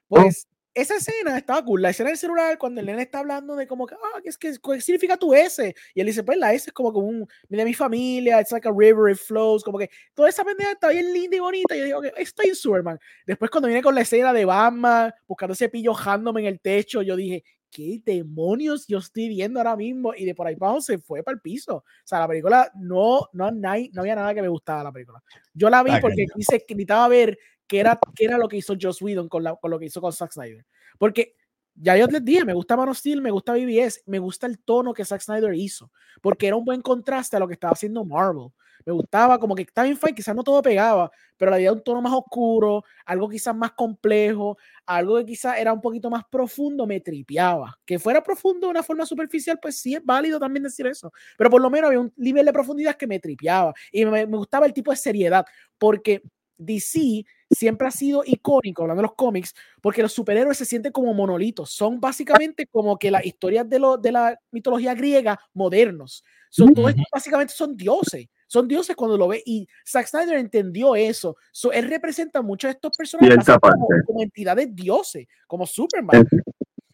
Pues 0.08 0.46
esa 0.80 0.96
escena 0.96 1.36
estaba 1.36 1.64
cool. 1.64 1.82
La 1.82 1.90
escena 1.90 2.10
del 2.10 2.18
celular, 2.18 2.58
cuando 2.58 2.80
el 2.80 2.86
nene 2.86 3.02
está 3.02 3.20
hablando 3.20 3.56
de 3.56 3.66
como 3.66 3.86
que, 3.86 3.94
ah, 3.94 4.20
¿qué, 4.22 4.28
es 4.28 4.38
que, 4.38 4.52
¿qué 4.62 4.80
significa 4.80 5.16
tu 5.16 5.34
S? 5.34 5.74
Y 5.94 6.00
él 6.00 6.06
dice, 6.06 6.22
pues 6.22 6.38
la 6.38 6.52
S 6.52 6.68
es 6.68 6.72
como, 6.72 6.92
como 6.92 7.06
un, 7.06 7.28
de 7.48 7.64
mi 7.64 7.74
familia, 7.74 8.40
it's 8.40 8.52
like 8.52 8.68
a 8.68 8.72
river, 8.72 9.12
it 9.12 9.18
flows, 9.18 9.62
como 9.62 9.78
que 9.78 9.90
toda 10.14 10.28
esa 10.28 10.44
pendeja 10.44 10.72
está 10.72 10.88
bien 10.88 11.12
linda 11.12 11.36
y 11.36 11.40
bonita. 11.40 11.76
Y 11.76 11.78
yo 11.80 11.84
digo, 11.84 11.98
ok, 11.98 12.06
estoy 12.16 12.48
en 12.48 12.56
Superman. 12.56 12.98
Después 13.26 13.50
cuando 13.50 13.68
viene 13.68 13.82
con 13.82 13.94
la 13.94 14.00
escena 14.02 14.32
de 14.32 14.44
Batman, 14.44 15.12
buscando 15.26 15.52
ese 15.52 15.68
pillo 15.68 15.94
random 15.94 16.38
en 16.38 16.46
el 16.46 16.60
techo, 16.60 17.02
yo 17.02 17.16
dije, 17.16 17.44
¿qué 17.70 18.02
demonios 18.04 18.86
yo 18.86 18.98
estoy 18.98 19.28
viendo 19.28 19.60
ahora 19.60 19.76
mismo? 19.76 20.12
Y 20.14 20.24
de 20.24 20.34
por 20.34 20.46
ahí 20.46 20.56
para 20.56 20.70
abajo 20.70 20.82
se 20.82 20.98
fue 20.98 21.22
para 21.22 21.34
el 21.34 21.40
piso. 21.40 21.76
O 21.76 21.84
sea, 22.04 22.18
la 22.18 22.28
película 22.28 22.70
no, 22.74 23.28
no, 23.32 23.50
no, 23.50 23.74
no 23.92 24.00
había 24.00 24.14
nada 24.14 24.34
que 24.34 24.42
me 24.42 24.48
gustaba 24.48 24.84
la 24.84 24.92
película. 24.92 25.22
Yo 25.54 25.70
la 25.70 25.82
vi 25.82 25.92
Ah, 25.92 25.98
porque 26.00 26.26
quise, 26.34 26.64
que 26.66 26.74
necesitaba 26.74 27.08
ver 27.08 27.38
qué 27.70 27.78
era, 27.78 27.98
qué 28.16 28.24
era 28.24 28.36
lo 28.36 28.48
que 28.48 28.56
hizo 28.56 28.74
Joss 28.78 29.00
Whedon 29.00 29.28
con, 29.28 29.44
la, 29.44 29.54
con 29.54 29.70
lo 29.70 29.78
que 29.78 29.86
hizo 29.86 30.00
con 30.00 30.12
Zack 30.12 30.32
Snyder. 30.32 30.66
Porque 30.98 31.36
ya 31.76 31.96
yo 31.96 32.06
les 32.08 32.24
dije, 32.24 32.44
me 32.44 32.52
gusta 32.52 32.76
Man 32.76 32.88
of 32.88 32.98
Steel, 32.98 33.22
me 33.22 33.30
gusta 33.30 33.52
BBS, 33.52 34.02
me 34.06 34.18
gusta 34.18 34.48
el 34.48 34.58
tono 34.58 34.92
que 34.92 35.04
Zack 35.04 35.20
Snyder 35.20 35.54
hizo, 35.54 35.92
porque 36.20 36.48
era 36.48 36.56
un 36.56 36.64
buen 36.64 36.82
contraste 36.82 37.36
a 37.36 37.38
lo 37.38 37.46
que 37.46 37.54
estaba 37.54 37.72
haciendo 37.72 38.04
Marvel. 38.04 38.48
Me 38.84 38.92
gustaba, 38.92 39.38
como 39.38 39.54
que 39.54 39.62
estaba 39.62 39.84
bien 39.84 39.96
fine, 39.96 40.14
quizás 40.14 40.34
no 40.34 40.42
todo 40.42 40.62
pegaba, 40.62 41.12
pero 41.36 41.50
la 41.50 41.60
idea 41.60 41.70
de 41.70 41.76
un 41.76 41.84
tono 41.84 42.00
más 42.02 42.12
oscuro, 42.14 42.82
algo 43.04 43.28
quizás 43.28 43.54
más 43.54 43.72
complejo, 43.72 44.56
algo 44.86 45.18
que 45.18 45.26
quizás 45.26 45.58
era 45.58 45.72
un 45.72 45.82
poquito 45.82 46.10
más 46.10 46.24
profundo, 46.28 46.86
me 46.86 46.98
tripeaba. 46.98 47.78
Que 47.84 47.98
fuera 47.98 48.22
profundo 48.22 48.66
de 48.66 48.70
una 48.72 48.82
forma 48.82 49.06
superficial, 49.06 49.58
pues 49.60 49.78
sí 49.78 49.94
es 49.94 50.04
válido 50.04 50.40
también 50.40 50.64
decir 50.64 50.86
eso, 50.86 51.12
pero 51.38 51.50
por 51.50 51.60
lo 51.60 51.70
menos 51.70 51.88
había 51.88 52.00
un 52.00 52.12
nivel 52.16 52.46
de 52.46 52.52
profundidad 52.52 52.96
que 52.96 53.06
me 53.06 53.20
tripeaba 53.20 53.74
y 53.92 54.04
me, 54.06 54.26
me 54.26 54.36
gustaba 54.38 54.66
el 54.66 54.72
tipo 54.72 54.90
de 54.90 54.96
seriedad, 54.96 55.44
porque 55.78 56.22
DC 56.56 57.24
siempre 57.50 57.88
ha 57.88 57.90
sido 57.90 58.22
icónico, 58.24 58.82
hablando 58.82 59.02
de 59.02 59.08
los 59.08 59.14
cómics, 59.16 59.54
porque 59.82 60.02
los 60.02 60.12
superhéroes 60.12 60.56
se 60.56 60.64
sienten 60.64 60.92
como 60.92 61.12
monolitos, 61.14 61.70
son 61.70 62.00
básicamente 62.00 62.66
como 62.66 62.98
que 62.98 63.10
las 63.10 63.24
historias 63.26 63.68
de, 63.68 63.78
lo, 63.78 63.96
de 63.96 64.12
la 64.12 64.38
mitología 64.52 64.94
griega 64.94 65.38
modernos. 65.52 66.22
Son, 66.48 66.68
todos 66.74 66.90
estos 66.90 67.06
básicamente 67.12 67.52
son 67.54 67.76
dioses, 67.76 68.26
son 68.46 68.66
dioses 68.68 68.96
cuando 68.96 69.16
lo 69.16 69.28
ve 69.28 69.42
y 69.44 69.66
Zack 69.86 70.06
Snyder 70.06 70.38
entendió 70.38 70.94
eso. 70.96 71.36
So, 71.52 71.70
él 71.72 71.88
representa 71.88 72.42
muchos 72.42 72.68
de 72.68 72.72
estos 72.72 72.96
personajes 72.96 73.36
como, 73.76 73.88
como 74.06 74.22
entidades 74.22 74.74
dioses, 74.74 75.26
como 75.46 75.66
Superman. 75.66 76.16
En- 76.16 76.42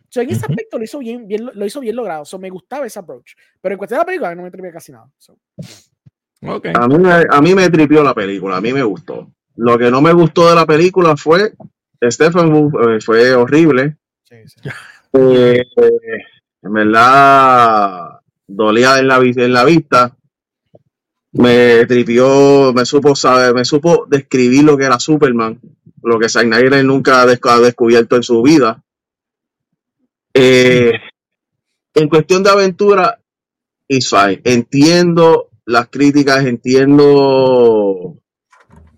So, 0.09 0.21
en 0.23 0.31
ese 0.31 0.47
aspecto 0.47 0.79
lo 0.79 0.85
hizo 0.85 0.99
bien, 1.01 1.27
bien, 1.27 1.51
lo 1.53 1.67
hizo 1.67 1.81
bien 1.81 1.97
logrado. 1.97 2.25
So, 2.25 2.39
me 2.39 2.49
gustaba 2.49 2.87
ese 2.87 2.99
approach. 2.99 3.33
Pero 3.61 3.73
en 3.75 3.79
cuestión 3.79 3.97
de 3.99 4.01
la 4.03 4.07
película 4.07 4.35
no 4.35 4.43
me 4.43 4.51
tripea 4.51 4.73
casi 4.73 4.93
nada. 4.93 5.11
So, 5.19 5.37
Ok. 6.43 6.67
A 6.75 6.87
mí, 6.87 6.99
me- 6.99 7.25
a 7.29 7.41
mí 7.41 7.55
me 7.55 7.69
tripió 7.71 8.03
la 8.03 8.15
película, 8.15 8.57
a 8.57 8.61
mí 8.61 8.73
me 8.73 8.83
gustó. 8.83 9.33
Lo 9.57 9.79
que 9.79 9.91
no 9.91 10.01
me 10.01 10.13
gustó 10.13 10.49
de 10.49 10.55
la 10.55 10.67
película 10.67 11.17
fue 11.17 11.55
Stephen 12.11 12.53
Wu, 12.53 12.71
eh, 12.91 13.01
fue 13.01 13.35
horrible. 13.35 13.97
sí, 14.25 14.37
sí. 14.47 14.61
Eh, 15.13 15.63
en 16.63 16.73
verdad 16.73 18.21
dolía 18.47 18.99
en 18.99 19.09
la, 19.09 19.19
vi- 19.19 19.33
en 19.37 19.53
la 19.53 19.65
vista. 19.65 20.17
Me 21.33 21.85
tripió, 21.87 22.73
me 22.75 22.85
supo 22.87 23.15
saber, 23.15 23.53
me 23.55 23.65
supo 23.65 24.07
describir 24.09 24.65
lo 24.65 24.77
que 24.77 24.85
era 24.85 24.99
Superman, 24.99 25.61
lo 26.03 26.19
que 26.19 26.29
Zack 26.31 26.45
Snyder 26.47 26.83
nunca 26.85 27.23
ha 27.23 27.27
descubierto 27.27 28.17
en 28.17 28.23
su 28.23 28.41
vida. 28.43 28.83
Eh, 30.33 30.93
en 31.95 32.09
cuestión 32.09 32.43
de 32.43 32.51
aventura, 32.51 33.19
it's 33.89 34.09
fine. 34.09 34.41
Entiendo 34.45 35.51
las 35.67 35.89
críticas, 35.89 36.45
entiendo 36.47 38.06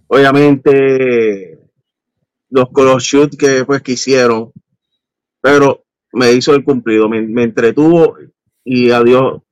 obviamente 0.09 1.59
los 2.51 2.71
color 2.71 3.01
shoot 3.01 3.37
que 3.37 3.65
pues 3.65 3.83
que 3.83 3.93
hicieron, 3.93 4.53
pero 5.41 5.85
me 6.13 6.33
hizo 6.33 6.55
el 6.55 6.65
cumplido, 6.65 7.09
me, 7.09 7.23
me 7.23 7.45
entretuvo 7.45 8.17
y 8.65 8.91
adiós. 8.91 9.43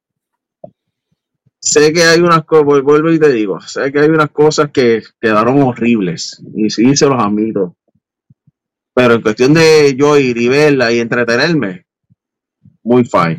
Sé 1.60 1.92
que 1.92 2.04
hay 2.04 2.20
unas 2.20 2.44
cosas, 2.44 2.82
vuelvo 2.82 3.10
y 3.12 3.18
te 3.18 3.30
digo, 3.30 3.60
sé 3.60 3.90
que 3.92 4.00
hay 4.00 4.08
unas 4.08 4.30
cosas 4.30 4.70
que 4.70 5.02
quedaron 5.20 5.62
horribles 5.62 6.42
y 6.54 6.70
sí 6.70 6.96
se 6.96 7.06
los 7.06 7.22
admito. 7.22 7.76
Pero 8.94 9.14
en 9.14 9.22
cuestión 9.22 9.54
de 9.54 9.94
yo 9.96 10.16
ir 10.18 10.36
y 10.38 10.48
verla 10.48 10.92
y 10.92 11.00
entretenerme, 11.00 11.86
muy 12.82 13.04
fine. 13.04 13.38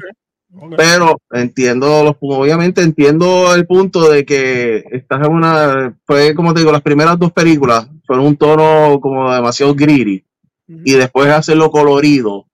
Pero 0.75 1.21
entiendo 1.31 2.03
los 2.03 2.15
obviamente 2.19 2.81
entiendo 2.81 3.53
el 3.53 3.65
punto 3.67 4.09
de 4.09 4.25
que 4.25 4.83
estás 4.91 5.25
en 5.25 5.33
una 5.33 5.95
fue 6.05 6.33
como 6.35 6.53
te 6.53 6.61
digo, 6.61 6.71
las 6.71 6.81
primeras 6.81 7.17
dos 7.19 7.31
películas 7.31 7.87
fueron 8.05 8.25
un 8.25 8.37
tono 8.37 8.99
como 8.99 9.31
demasiado 9.33 9.75
gritty 9.75 10.23
Ujú. 10.69 10.81
y 10.83 10.93
después 10.93 11.29
hacerlo 11.29 11.71
colorido. 11.71 12.45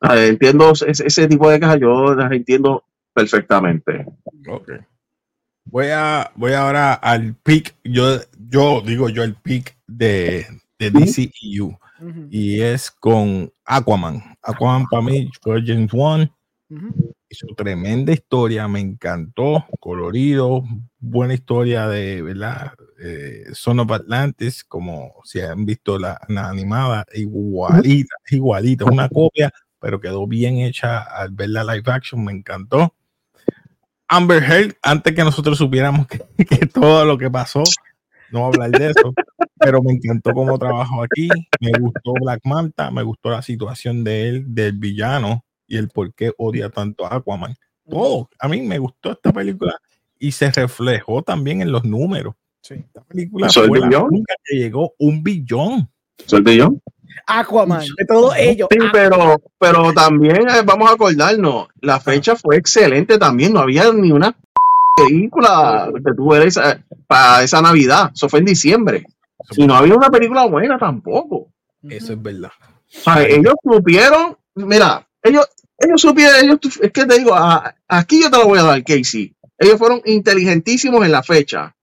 Ah, 0.00 0.18
Entiendo 0.18 0.72
ese, 0.72 1.06
ese 1.06 1.28
tipo 1.28 1.48
de 1.48 1.60
cosas, 1.60 1.78
yo 1.80 2.14
las 2.14 2.32
entiendo 2.32 2.84
perfectamente. 3.14 4.04
Ok. 4.48 4.70
Voy 5.64 5.86
a 5.92 6.30
voy 6.34 6.52
ahora 6.54 6.94
al 6.94 7.36
pick. 7.36 7.74
Yo, 7.84 8.18
yo 8.50 8.80
digo 8.84 9.08
yo 9.08 9.22
el 9.22 9.34
pick 9.36 9.76
de, 9.86 10.44
de. 10.78 10.90
DCEU. 10.90 11.78
Ujú. 12.00 12.26
Y 12.30 12.60
es 12.60 12.90
con 12.90 13.52
Aquaman. 13.64 14.20
Aquaman 14.42 14.86
para 14.90 15.02
mí 15.04 15.30
fue 15.40 15.62
James 15.64 15.92
Wan. 16.72 16.86
Ujú. 16.86 17.14
Hizo 17.28 17.46
tremenda 17.56 18.12
historia, 18.12 18.68
me 18.68 18.80
encantó, 18.80 19.64
colorido, 19.80 20.64
buena 20.98 21.34
historia 21.34 21.88
de, 21.88 22.20
¿verdad? 22.20 22.72
Eh, 23.02 23.44
Son 23.52 23.80
of 23.80 23.90
Atlantis, 23.90 24.64
como 24.64 25.14
si 25.24 25.40
han 25.40 25.64
visto 25.64 25.98
la, 25.98 26.20
la 26.28 26.48
animada, 26.48 27.06
igualita, 27.14 28.14
igualita, 28.30 28.84
una 28.84 29.08
copia, 29.08 29.50
pero 29.80 29.98
quedó 30.00 30.26
bien 30.26 30.58
hecha 30.58 31.00
al 31.02 31.30
ver 31.30 31.50
la 31.50 31.64
live 31.64 31.90
action, 31.90 32.22
me 32.22 32.32
encantó. 32.32 32.94
Amber 34.08 34.42
Heard, 34.42 34.76
antes 34.82 35.14
que 35.14 35.24
nosotros 35.24 35.56
supiéramos 35.56 36.06
que, 36.06 36.20
que 36.44 36.66
todo 36.66 37.06
lo 37.06 37.16
que 37.16 37.30
pasó, 37.30 37.62
no 38.30 38.46
hablar 38.46 38.70
de 38.70 38.90
eso, 38.90 39.14
pero 39.58 39.82
me 39.82 39.92
encantó 39.92 40.32
cómo 40.32 40.58
trabajó 40.58 41.02
aquí, 41.02 41.28
me 41.60 41.72
gustó 41.78 42.12
Black 42.20 42.40
Manta, 42.44 42.90
me 42.90 43.02
gustó 43.02 43.30
la 43.30 43.40
situación 43.40 44.04
de 44.04 44.28
él, 44.28 44.54
del 44.54 44.72
villano, 44.72 45.44
y 45.72 45.78
el 45.78 45.88
por 45.88 46.12
qué 46.14 46.32
odia 46.36 46.68
tanto 46.68 47.06
a 47.06 47.16
Aquaman. 47.16 47.56
Todo. 47.88 48.28
A 48.38 48.46
mí 48.46 48.60
me 48.60 48.78
gustó 48.78 49.12
esta 49.12 49.32
película 49.32 49.74
y 50.18 50.30
se 50.30 50.50
reflejó 50.50 51.22
también 51.22 51.62
en 51.62 51.72
los 51.72 51.82
números. 51.82 52.34
Sí. 52.60 52.74
Esta 52.74 53.02
película 53.02 53.46
¿Hizo 53.46 53.62
el 53.62 53.68
fue 53.68 53.80
la 53.80 53.86
billón? 53.86 54.04
única 54.04 54.34
que 54.44 54.56
llegó 54.56 54.92
un 54.98 55.22
billón. 55.22 55.90
¿Suerte 56.26 56.56
yo? 56.56 56.74
Aquaman, 57.26 57.86
de 57.96 58.04
todos 58.04 58.34
ellos. 58.36 58.68
Sí, 58.70 58.78
pero, 58.92 59.40
pero 59.58 59.94
también 59.94 60.46
eh, 60.48 60.62
vamos 60.62 60.90
a 60.90 60.94
acordarnos, 60.94 61.68
la 61.80 61.98
fecha 62.00 62.36
fue 62.36 62.56
excelente 62.56 63.18
también, 63.18 63.54
no 63.54 63.60
había 63.60 63.90
ni 63.92 64.12
una 64.12 64.36
película 64.96 65.90
que 65.94 66.12
tuvo 66.14 66.36
esa, 66.36 66.84
para 67.06 67.42
esa 67.42 67.62
Navidad, 67.62 68.10
eso 68.14 68.28
fue 68.28 68.40
en 68.40 68.46
diciembre, 68.46 69.06
y 69.56 69.66
no 69.66 69.74
había 69.74 69.94
una 69.94 70.10
película 70.10 70.46
buena 70.46 70.78
tampoco. 70.78 71.48
Eso 71.82 72.12
es 72.12 72.22
verdad. 72.22 72.50
O 72.60 73.00
sea, 73.00 73.22
ellos 73.24 73.54
supieron, 73.62 74.36
mira, 74.54 75.06
ellos, 75.22 75.46
ellos 75.82 76.00
supieron, 76.00 76.44
ellos, 76.44 76.58
es 76.80 76.92
que 76.92 77.04
te 77.06 77.18
digo, 77.18 77.34
a- 77.34 77.74
aquí 77.88 78.22
yo 78.22 78.30
te 78.30 78.38
lo 78.38 78.46
voy 78.48 78.58
a 78.58 78.62
dar, 78.64 78.84
Casey. 78.84 79.32
Ellos 79.58 79.78
fueron 79.78 80.00
inteligentísimos 80.04 81.04
en 81.04 81.12
la 81.12 81.22
fecha. 81.22 81.74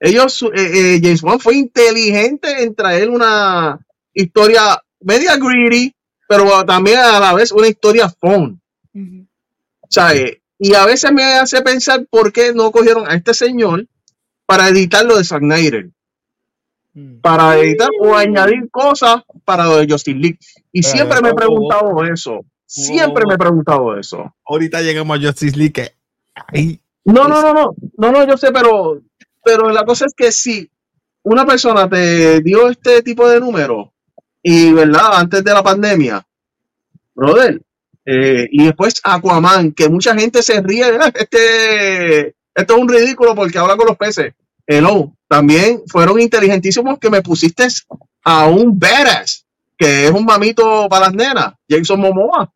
Ellos, 0.00 0.42
eh, 0.54 0.94
eh, 0.96 1.00
James 1.02 1.22
Wan 1.22 1.40
fue 1.40 1.56
inteligente 1.56 2.62
en 2.62 2.74
traer 2.74 3.10
una 3.10 3.78
historia 4.14 4.80
media 5.00 5.36
greedy, 5.36 5.94
pero 6.28 6.64
también 6.64 6.98
a 6.98 7.18
la 7.20 7.34
vez 7.34 7.52
una 7.52 7.68
historia 7.68 8.08
fun. 8.08 8.60
Sea, 9.88 10.14
eh, 10.14 10.40
y 10.58 10.74
a 10.74 10.84
veces 10.86 11.10
me 11.12 11.22
hace 11.24 11.62
pensar 11.62 12.06
por 12.10 12.32
qué 12.32 12.52
no 12.52 12.70
cogieron 12.70 13.08
a 13.10 13.14
este 13.14 13.32
señor 13.34 13.86
para 14.46 14.68
editar 14.68 15.04
lo 15.04 15.16
de 15.16 15.24
Zack 15.24 15.40
Snyder, 15.40 15.90
Mm. 16.94 17.20
para 17.20 17.56
editar 17.58 17.88
o 18.00 18.14
añadir 18.16 18.68
cosas 18.70 19.22
para 19.44 19.64
lo 19.66 19.76
de 19.78 19.86
Justin 19.88 20.20
League. 20.20 20.38
Y 20.72 20.82
Pero 20.82 20.92
siempre 20.94 21.20
me 21.22 21.28
he 21.30 21.34
preguntado 21.34 22.04
eso. 22.04 22.44
Siempre 22.68 23.24
me 23.26 23.34
he 23.34 23.38
preguntado 23.38 23.98
eso. 23.98 24.34
Ahorita 24.46 24.82
llegamos 24.82 25.18
a 25.18 25.22
Justice 25.22 25.56
League 25.56 25.72
que 25.72 25.92
ahí 26.48 26.80
No, 27.04 27.26
no, 27.26 27.40
no, 27.40 27.54
no, 27.54 27.74
no, 27.96 28.12
no, 28.12 28.26
yo 28.26 28.36
sé, 28.36 28.52
pero, 28.52 29.00
pero 29.42 29.70
la 29.70 29.84
cosa 29.84 30.04
es 30.06 30.12
que 30.14 30.30
si 30.30 30.70
una 31.22 31.46
persona 31.46 31.88
te 31.88 32.40
dio 32.40 32.68
este 32.68 33.02
tipo 33.02 33.28
de 33.28 33.40
número 33.40 33.92
y, 34.42 34.72
¿verdad? 34.72 35.14
Antes 35.14 35.42
de 35.42 35.52
la 35.52 35.62
pandemia, 35.62 36.24
brother, 37.14 37.60
Eh, 38.10 38.48
y 38.50 38.64
después 38.64 39.00
Aquaman, 39.04 39.72
que 39.72 39.88
mucha 39.90 40.14
gente 40.14 40.42
se 40.42 40.62
ríe, 40.62 40.84
"Ah, 40.98 41.12
este, 41.14 42.28
esto 42.54 42.74
es 42.74 42.80
un 42.80 42.88
ridículo 42.88 43.34
porque 43.34 43.58
habla 43.58 43.76
con 43.76 43.86
los 43.86 43.98
peces. 43.98 44.32
Hello, 44.66 45.12
también 45.28 45.82
fueron 45.88 46.18
inteligentísimos 46.18 46.98
que 46.98 47.10
me 47.10 47.20
pusiste 47.20 47.66
a 48.24 48.46
un 48.46 48.78
badass, 48.78 49.44
que 49.76 50.06
es 50.06 50.10
un 50.10 50.24
mamito 50.24 50.88
para 50.88 51.06
las 51.06 51.14
nenas, 51.14 51.52
Jason 51.68 52.00
Momoa. 52.00 52.50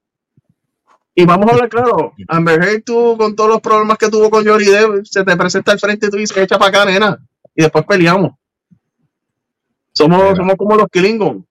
Y 1.14 1.26
vamos 1.26 1.47
a 1.49 1.52
hablar 1.52 1.69
claro, 1.69 2.14
Amber 2.28 2.62
Heard 2.62 2.83
tú 2.85 3.16
con 3.19 3.37
todos 3.37 3.50
los 3.50 3.61
problemas 3.61 3.99
que 3.99 4.09
tuvo 4.09 4.31
con 4.31 4.47
Johnny 4.47 4.64
Depp, 4.64 5.04
se 5.04 5.25
te 5.25 5.37
presenta 5.37 5.73
al 5.73 5.78
frente 5.78 6.07
y 6.07 6.11
tú 6.11 6.16
dices, 6.16 6.37
echa 6.37 6.59
para 6.59 6.69
acá, 6.71 6.90
nena, 6.90 7.19
y 7.54 7.62
después 7.62 7.85
peleamos. 7.85 8.33
Somos, 9.92 10.23
Mira. 10.23 10.37
somos 10.37 10.54
como 10.57 10.76
los 10.76 10.87
Klingon. 10.88 11.47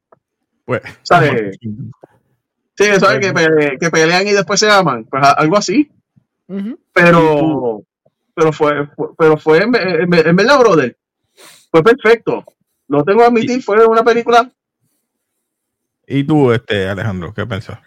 Pues, 0.65 0.82
¿Sabes? 1.03 1.58
Sí, 1.62 2.86
¿sabes? 3.00 3.20
Que, 3.20 3.34
pe- 3.34 3.77
que 3.80 3.91
pelean 3.91 4.27
y 4.27 4.32
después 4.32 4.60
se 4.60 4.70
aman. 4.72 5.06
Pues 5.06 5.24
algo 5.38 5.58
así. 5.58 5.91
Pero, 6.94 7.84
pero 8.34 8.51
fue, 8.51 8.88
fue- 8.96 9.10
pero 9.18 9.38
fue 9.38 9.60
en, 9.60 9.75
en- 9.75 10.13
en 10.27 10.36
verdad, 10.36 10.58
brother. 10.60 10.98
Fue 11.70 11.84
perfecto. 11.84 12.44
Lo 12.88 13.03
tengo 13.03 13.20
que 13.20 13.25
admitir, 13.25 13.62
fue 13.62 13.86
una 13.86 14.03
película. 14.03 14.50
¿Y 16.08 16.24
tú, 16.24 16.51
este, 16.51 16.89
Alejandro, 16.89 17.32
qué 17.34 17.46
piensas? 17.46 17.80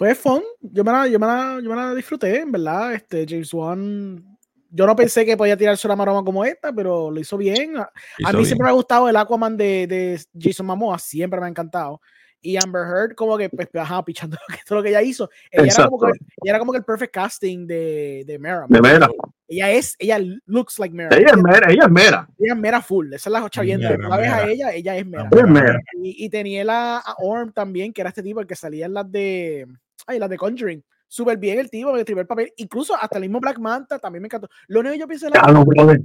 Pues 0.00 0.16
fun, 0.16 0.42
yo 0.62 0.82
me 0.82 0.92
la, 0.92 1.06
yo 1.08 1.18
me 1.18 1.26
la, 1.26 1.60
yo 1.62 1.68
me 1.68 1.76
la 1.76 1.94
disfruté, 1.94 2.40
en 2.40 2.50
verdad. 2.50 2.94
Este 2.94 3.26
James 3.28 3.52
Wan, 3.52 4.38
yo 4.70 4.86
no 4.86 4.96
pensé 4.96 5.26
que 5.26 5.36
podía 5.36 5.58
tirarse 5.58 5.86
una 5.86 5.94
maroma 5.94 6.24
como 6.24 6.42
esta, 6.42 6.72
pero 6.72 7.10
lo 7.10 7.20
hizo 7.20 7.36
bien. 7.36 7.76
A, 7.76 7.82
a 7.82 7.90
Hizo 8.18 8.28
mí 8.30 8.36
bien. 8.36 8.46
siempre 8.46 8.64
me 8.64 8.70
ha 8.70 8.72
gustado 8.72 9.10
el 9.10 9.16
Aquaman 9.16 9.58
de, 9.58 9.86
de 9.86 10.18
Jason 10.40 10.64
Momoa, 10.64 10.98
siempre 10.98 11.38
me 11.38 11.44
ha 11.44 11.50
encantado. 11.50 12.00
Y 12.40 12.56
Amber 12.56 12.86
Heard, 12.86 13.14
como 13.14 13.36
que, 13.36 13.50
pues, 13.50 13.68
ajá, 13.74 14.02
pichando 14.02 14.38
todo 14.66 14.78
lo 14.78 14.82
que 14.82 14.88
ella 14.88 15.02
hizo. 15.02 15.28
Ella 15.50 15.70
era, 15.70 15.84
como 15.84 15.98
que, 16.00 16.12
ella 16.12 16.50
era 16.50 16.58
como 16.58 16.72
que 16.72 16.78
el 16.78 16.84
perfect 16.84 17.12
casting 17.12 17.66
de, 17.66 18.24
de 18.26 18.38
Mera. 18.38 18.64
De 18.70 18.80
Mera. 18.80 19.06
Ella 19.48 19.70
es, 19.70 19.96
ella 19.98 20.18
looks 20.46 20.78
like 20.78 20.94
Mera. 20.94 21.14
Ella 21.14 21.32
es 21.32 21.36
mera, 21.36 21.70
ella 21.70 21.84
es 21.84 21.90
mera. 21.90 22.28
Ella 22.38 22.54
es 22.54 22.58
Mera 22.58 22.80
full, 22.80 23.12
esa 23.12 23.28
es 23.28 23.32
la 23.34 23.50
chavienda. 23.50 23.94
La 23.98 24.16
ves 24.16 24.30
a 24.30 24.48
ella, 24.48 24.72
ella 24.72 24.96
es 24.96 25.04
Mera. 25.04 25.28
Mera. 25.46 25.78
Y, 26.02 26.24
y 26.24 26.30
tenía 26.30 26.64
la, 26.64 26.96
a 26.96 27.16
Orm 27.18 27.52
también, 27.52 27.92
que 27.92 28.00
era 28.00 28.08
este 28.08 28.22
tipo, 28.22 28.40
el 28.40 28.46
que 28.46 28.56
salía 28.56 28.86
en 28.86 28.94
las 28.94 29.12
de. 29.12 29.66
Ay, 30.06 30.18
las 30.18 30.30
de 30.30 30.36
Conjuring. 30.36 30.82
Súper 31.08 31.38
bien 31.38 31.58
el 31.58 31.68
tipo, 31.70 31.96
el 31.96 32.04
primer 32.04 32.26
papel. 32.26 32.52
Incluso 32.56 32.94
hasta 32.94 33.18
el 33.18 33.22
mismo 33.22 33.40
Black 33.40 33.58
Manta 33.58 33.98
también 33.98 34.22
me 34.22 34.26
encantó. 34.28 34.48
Lo 34.68 34.80
único 34.80 34.92
que 34.94 35.00
yo 35.00 35.08
pienso 35.08 35.26
de 35.26 35.32
la- 35.32 35.52
no, 35.52 35.64
brother. 35.64 36.00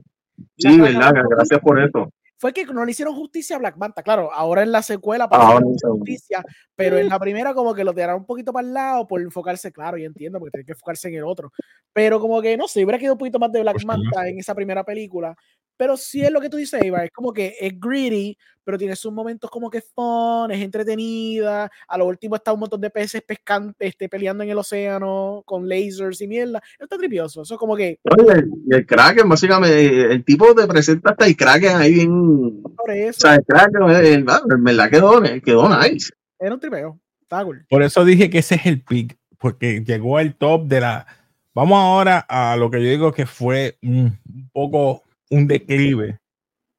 Sí, 0.57 0.79
verdad, 0.79 1.13
gracias 1.29 1.59
por 1.61 1.79
eso. 1.81 2.11
fue 2.37 2.51
que 2.51 2.65
no 2.65 2.83
le 2.83 2.91
hicieron 2.91 3.15
justicia 3.15 3.55
a 3.55 3.59
Black 3.59 3.77
Manta. 3.77 4.03
Claro, 4.03 4.29
ahora 4.33 4.61
en 4.63 4.71
la 4.71 4.81
secuela 4.81 5.29
hicieron 5.31 5.77
sé. 5.77 5.87
justicia, 5.87 6.43
pero 6.75 6.97
en 6.97 7.07
la 7.07 7.17
primera 7.17 7.53
como 7.53 7.73
que 7.73 7.85
lo 7.85 7.93
tiraron 7.93 8.17
un 8.21 8.25
poquito 8.25 8.51
para 8.51 8.67
el 8.67 8.73
lado 8.73 9.07
por 9.07 9.21
enfocarse, 9.21 9.71
claro, 9.71 9.97
yo 9.97 10.05
entiendo, 10.05 10.37
porque 10.39 10.51
tiene 10.51 10.65
que 10.65 10.73
enfocarse 10.73 11.07
en 11.07 11.15
el 11.15 11.23
otro. 11.23 11.51
Pero 11.93 12.19
como 12.19 12.41
que, 12.41 12.57
no 12.57 12.67
sé, 12.67 12.83
hubiera 12.83 12.99
quedado 12.99 13.13
un 13.13 13.19
poquito 13.19 13.39
más 13.39 13.51
de 13.53 13.61
Black 13.61 13.75
Pues, 13.75 13.85
claro. 13.85 14.01
Manta 14.03 14.27
en 14.27 14.37
esa 14.39 14.53
primera 14.53 14.83
película. 14.83 15.33
Pero 15.77 15.97
sí 15.97 16.21
es 16.23 16.31
lo 16.31 16.39
que 16.41 16.49
tú 16.49 16.57
dices, 16.57 16.81
Eva, 16.83 17.03
es 17.03 17.11
como 17.11 17.33
que 17.33 17.55
es 17.59 17.77
greedy, 17.79 18.37
pero 18.63 18.77
tiene 18.77 18.95
sus 18.95 19.11
momentos 19.11 19.49
como 19.49 19.69
que 19.69 19.81
fun, 19.81 20.49
es 20.51 20.61
entretenida. 20.61 21.69
A 21.87 21.97
lo 21.97 22.05
último 22.07 22.35
está 22.35 22.53
un 22.53 22.61
montón 22.61 22.81
de 22.81 22.89
peces 22.89 23.21
pescando, 23.21 23.73
este, 23.79 24.09
peleando 24.09 24.43
en 24.43 24.49
el 24.49 24.57
océano 24.57 25.43
con 25.45 25.67
lasers 25.67 26.21
y 26.21 26.27
mierda. 26.27 26.61
Está 26.79 26.97
tripioso. 26.97 27.41
Eso 27.43 27.53
es 27.55 27.59
como 27.59 27.75
que, 27.75 27.99
Oye, 28.17 28.45
el 28.71 28.85
Kraken, 28.85 29.27
básicamente, 29.29 30.11
el 30.13 30.23
tipo 30.23 30.55
te 30.55 30.65
presenta 30.65 31.11
hasta 31.11 31.25
el 31.27 31.35
Kraken 31.35 31.75
ahí 31.75 31.93
bien. 31.93 32.61
por 32.61 32.89
O 32.89 32.93
eso, 32.93 33.19
sea, 33.19 33.35
el 33.35 33.45
Kraken, 33.45 33.83
el, 33.83 34.05
el- 34.05 34.13
en 34.51 34.63
verdad 34.63 34.89
quedó, 34.89 35.21
quedó 35.43 35.69
nice. 35.81 36.11
era 36.39 36.53
un 36.53 36.59
tripeo. 36.59 36.99
Está 37.21 37.43
cool. 37.43 37.65
Por 37.69 37.83
eso 37.83 38.05
dije 38.05 38.29
que 38.29 38.37
ese 38.39 38.55
es 38.55 38.65
el 38.65 38.81
pick, 38.81 39.17
porque 39.37 39.83
llegó 39.85 40.17
al 40.17 40.35
top 40.35 40.65
de 40.67 40.79
la. 40.81 41.05
Vamos 41.53 41.77
ahora 41.79 42.19
a 42.29 42.55
lo 42.57 42.69
que 42.69 42.83
yo 42.83 42.89
digo 42.89 43.11
que 43.13 43.25
fue 43.25 43.77
un 43.81 44.17
poco 44.53 45.03
un 45.29 45.47
declive. 45.47 46.19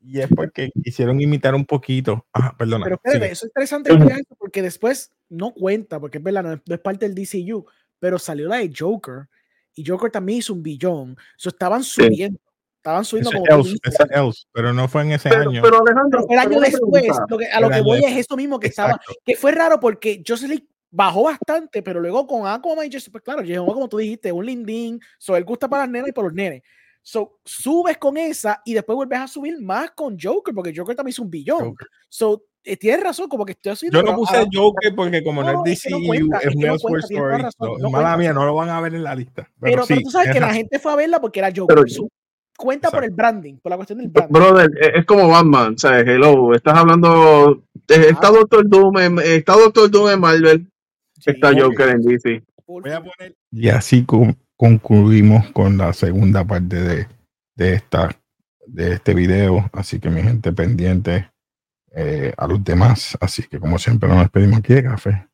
Y 0.00 0.20
es 0.20 0.28
porque 0.28 0.70
quisieron 0.84 1.20
imitar 1.20 1.54
un 1.54 1.64
poquito. 1.64 2.26
Ah, 2.32 2.54
perdona. 2.56 2.84
Pero 2.84 2.96
espérate, 2.96 3.24
sigue. 3.24 3.32
eso 3.32 3.46
es 3.46 3.50
interesante 3.50 3.92
eso 3.92 4.36
porque 4.38 4.62
después 4.62 5.10
no 5.28 5.52
cuenta, 5.52 5.98
porque 5.98 6.18
es 6.18 6.24
verdad, 6.24 6.42
no 6.44 6.52
es, 6.52 6.60
no 6.64 6.74
es 6.74 6.80
parte 6.80 7.08
del 7.08 7.14
DCU, 7.14 7.66
pero 7.98 8.18
salió 8.18 8.46
la 8.48 8.58
de 8.58 8.72
Joker 8.76 9.28
y 9.74 9.84
Joker 9.84 10.10
también 10.10 10.38
hizo 10.38 10.52
un 10.52 10.62
billón. 10.62 11.16
So, 11.36 11.48
estaban 11.48 11.82
subiendo, 11.82 12.38
estaban 12.76 13.04
subiendo 13.04 13.30
Ese 13.30 13.38
como 13.38 13.60
Else, 13.60 13.76
ese 13.82 14.04
Else, 14.10 14.44
pero 14.52 14.72
no 14.72 14.88
fue 14.88 15.02
en 15.02 15.12
ese 15.12 15.28
Pero, 15.28 15.50
año. 15.50 15.62
pero 15.62 15.80
Alejandro, 15.80 16.24
pero 16.28 16.40
el 16.40 16.46
año 16.46 16.60
después, 16.60 17.04
lo 17.28 17.38
que, 17.38 17.46
a 17.46 17.60
lo 17.60 17.70
que 17.70 17.80
voy 17.80 18.04
es 18.04 18.16
esto 18.16 18.36
mismo 18.36 18.58
que 18.60 18.68
estaba, 18.68 18.92
Exacto. 18.92 19.14
que 19.24 19.36
fue 19.36 19.52
raro 19.52 19.80
porque 19.80 20.22
League 20.48 20.66
bajó 20.90 21.24
bastante, 21.24 21.82
pero 21.82 22.00
luego 22.00 22.26
con 22.26 22.46
Aquaman 22.46 22.86
y 22.86 22.92
Justice, 22.92 23.10
pues 23.10 23.22
claro, 23.22 23.42
llegó 23.42 23.66
como 23.66 23.88
tú 23.88 23.98
dijiste, 23.98 24.32
un 24.32 24.46
lindín, 24.46 25.00
so 25.18 25.36
él 25.36 25.44
gusta 25.44 25.68
para 25.68 25.82
las 25.82 25.90
nenas 25.90 26.08
y 26.08 26.12
para 26.12 26.28
los 26.28 26.34
nenes. 26.34 26.62
So, 27.08 27.38
subes 27.44 27.98
con 27.98 28.16
esa 28.16 28.60
y 28.64 28.74
después 28.74 28.96
vuelves 28.96 29.20
a 29.20 29.28
subir 29.28 29.60
más 29.62 29.92
con 29.92 30.16
Joker, 30.20 30.52
porque 30.52 30.72
Joker 30.76 30.96
también 30.96 31.10
hizo 31.10 31.22
un 31.22 31.30
billón. 31.30 31.60
Joker. 31.68 31.86
So, 32.08 32.42
eh, 32.64 32.76
tienes 32.76 33.00
razón, 33.00 33.28
como 33.28 33.44
que 33.46 33.52
estoy 33.52 33.70
haciendo. 33.70 34.00
Yo 34.00 34.04
no 34.04 34.16
puse 34.16 34.36
ahora- 34.36 34.50
Joker 34.52 34.92
porque 34.96 35.22
como 35.22 35.40
no, 35.44 35.52
No, 35.52 35.64
es 35.66 35.72
es 35.74 35.82
que 35.84 35.90
no 35.90 35.98
DCU, 35.98 36.12
es 36.12 36.18
es 36.18 36.24
no 36.56 36.60
tienes 36.60 36.82
toda 36.82 36.98
Story. 36.98 37.42
razón, 37.42 37.52
no- 37.60 37.78
no 37.78 37.90
mala 37.90 38.04
cuenta. 38.08 38.16
mía, 38.16 38.32
no 38.32 38.44
lo 38.44 38.54
van 38.56 38.70
a 38.70 38.80
ver 38.80 38.94
en 38.96 39.04
la 39.04 39.14
lista. 39.14 39.42
Pero, 39.60 39.72
Pero, 39.72 39.82
sí, 39.86 39.94
pero 39.94 40.00
tú 40.02 40.10
sabes 40.10 40.32
que 40.32 40.40
la 40.40 40.52
gente 40.52 40.78
fue 40.80 40.92
a 40.92 40.96
verla 40.96 41.20
porque 41.20 41.38
era 41.38 41.52
Joker. 41.54 41.76
Pero- 41.76 41.86
So, 41.88 42.08
cuenta 42.58 42.90
por 42.90 43.04
el 43.04 43.10
branding, 43.10 43.58
por 43.58 43.70
la 43.70 43.76
cuestión 43.76 44.00
del 44.00 44.08
branding. 44.08 44.32
Brother, 44.32 44.70
es 44.80 44.90
es 44.96 45.04
como 45.06 45.28
Batman, 45.28 45.78
¿sabes? 45.78 46.04
Hello, 46.08 46.54
estás 46.54 46.76
hablando. 46.76 47.62
eh, 47.88 48.06
Está 48.10 48.28
Ah. 48.28 48.32
Doctor 48.32 48.68
Doom 48.68 48.98
en, 48.98 49.18
está 49.20 49.52
Doctor 49.52 49.88
Doom 49.88 50.08
en 50.10 50.20
Marvel, 50.20 50.66
Sí, 51.20 51.30
está 51.30 51.50
ok. 51.50 51.56
Joker 51.60 51.88
en 51.90 52.02
DC. 52.02 52.42
Voy 52.66 52.90
a 52.90 53.00
poner- 53.00 53.36
Y 53.52 53.68
así 53.68 54.04
con- 54.04 54.36
concluimos 54.56 55.50
con 55.50 55.76
la 55.78 55.92
segunda 55.92 56.44
parte 56.44 56.76
de, 56.76 57.08
de, 57.56 57.74
esta, 57.74 58.10
de 58.66 58.94
este 58.94 59.14
video. 59.14 59.68
Así 59.72 60.00
que 60.00 60.10
mi 60.10 60.22
gente 60.22 60.52
pendiente 60.52 61.30
eh, 61.94 62.32
a 62.36 62.46
los 62.46 62.62
demás. 62.62 63.16
Así 63.20 63.42
que 63.44 63.58
como 63.58 63.78
siempre 63.78 64.08
nos 64.08 64.20
despedimos 64.20 64.58
aquí 64.58 64.74
de 64.74 64.84
café. 64.84 65.28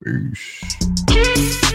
Peace. 0.00 1.67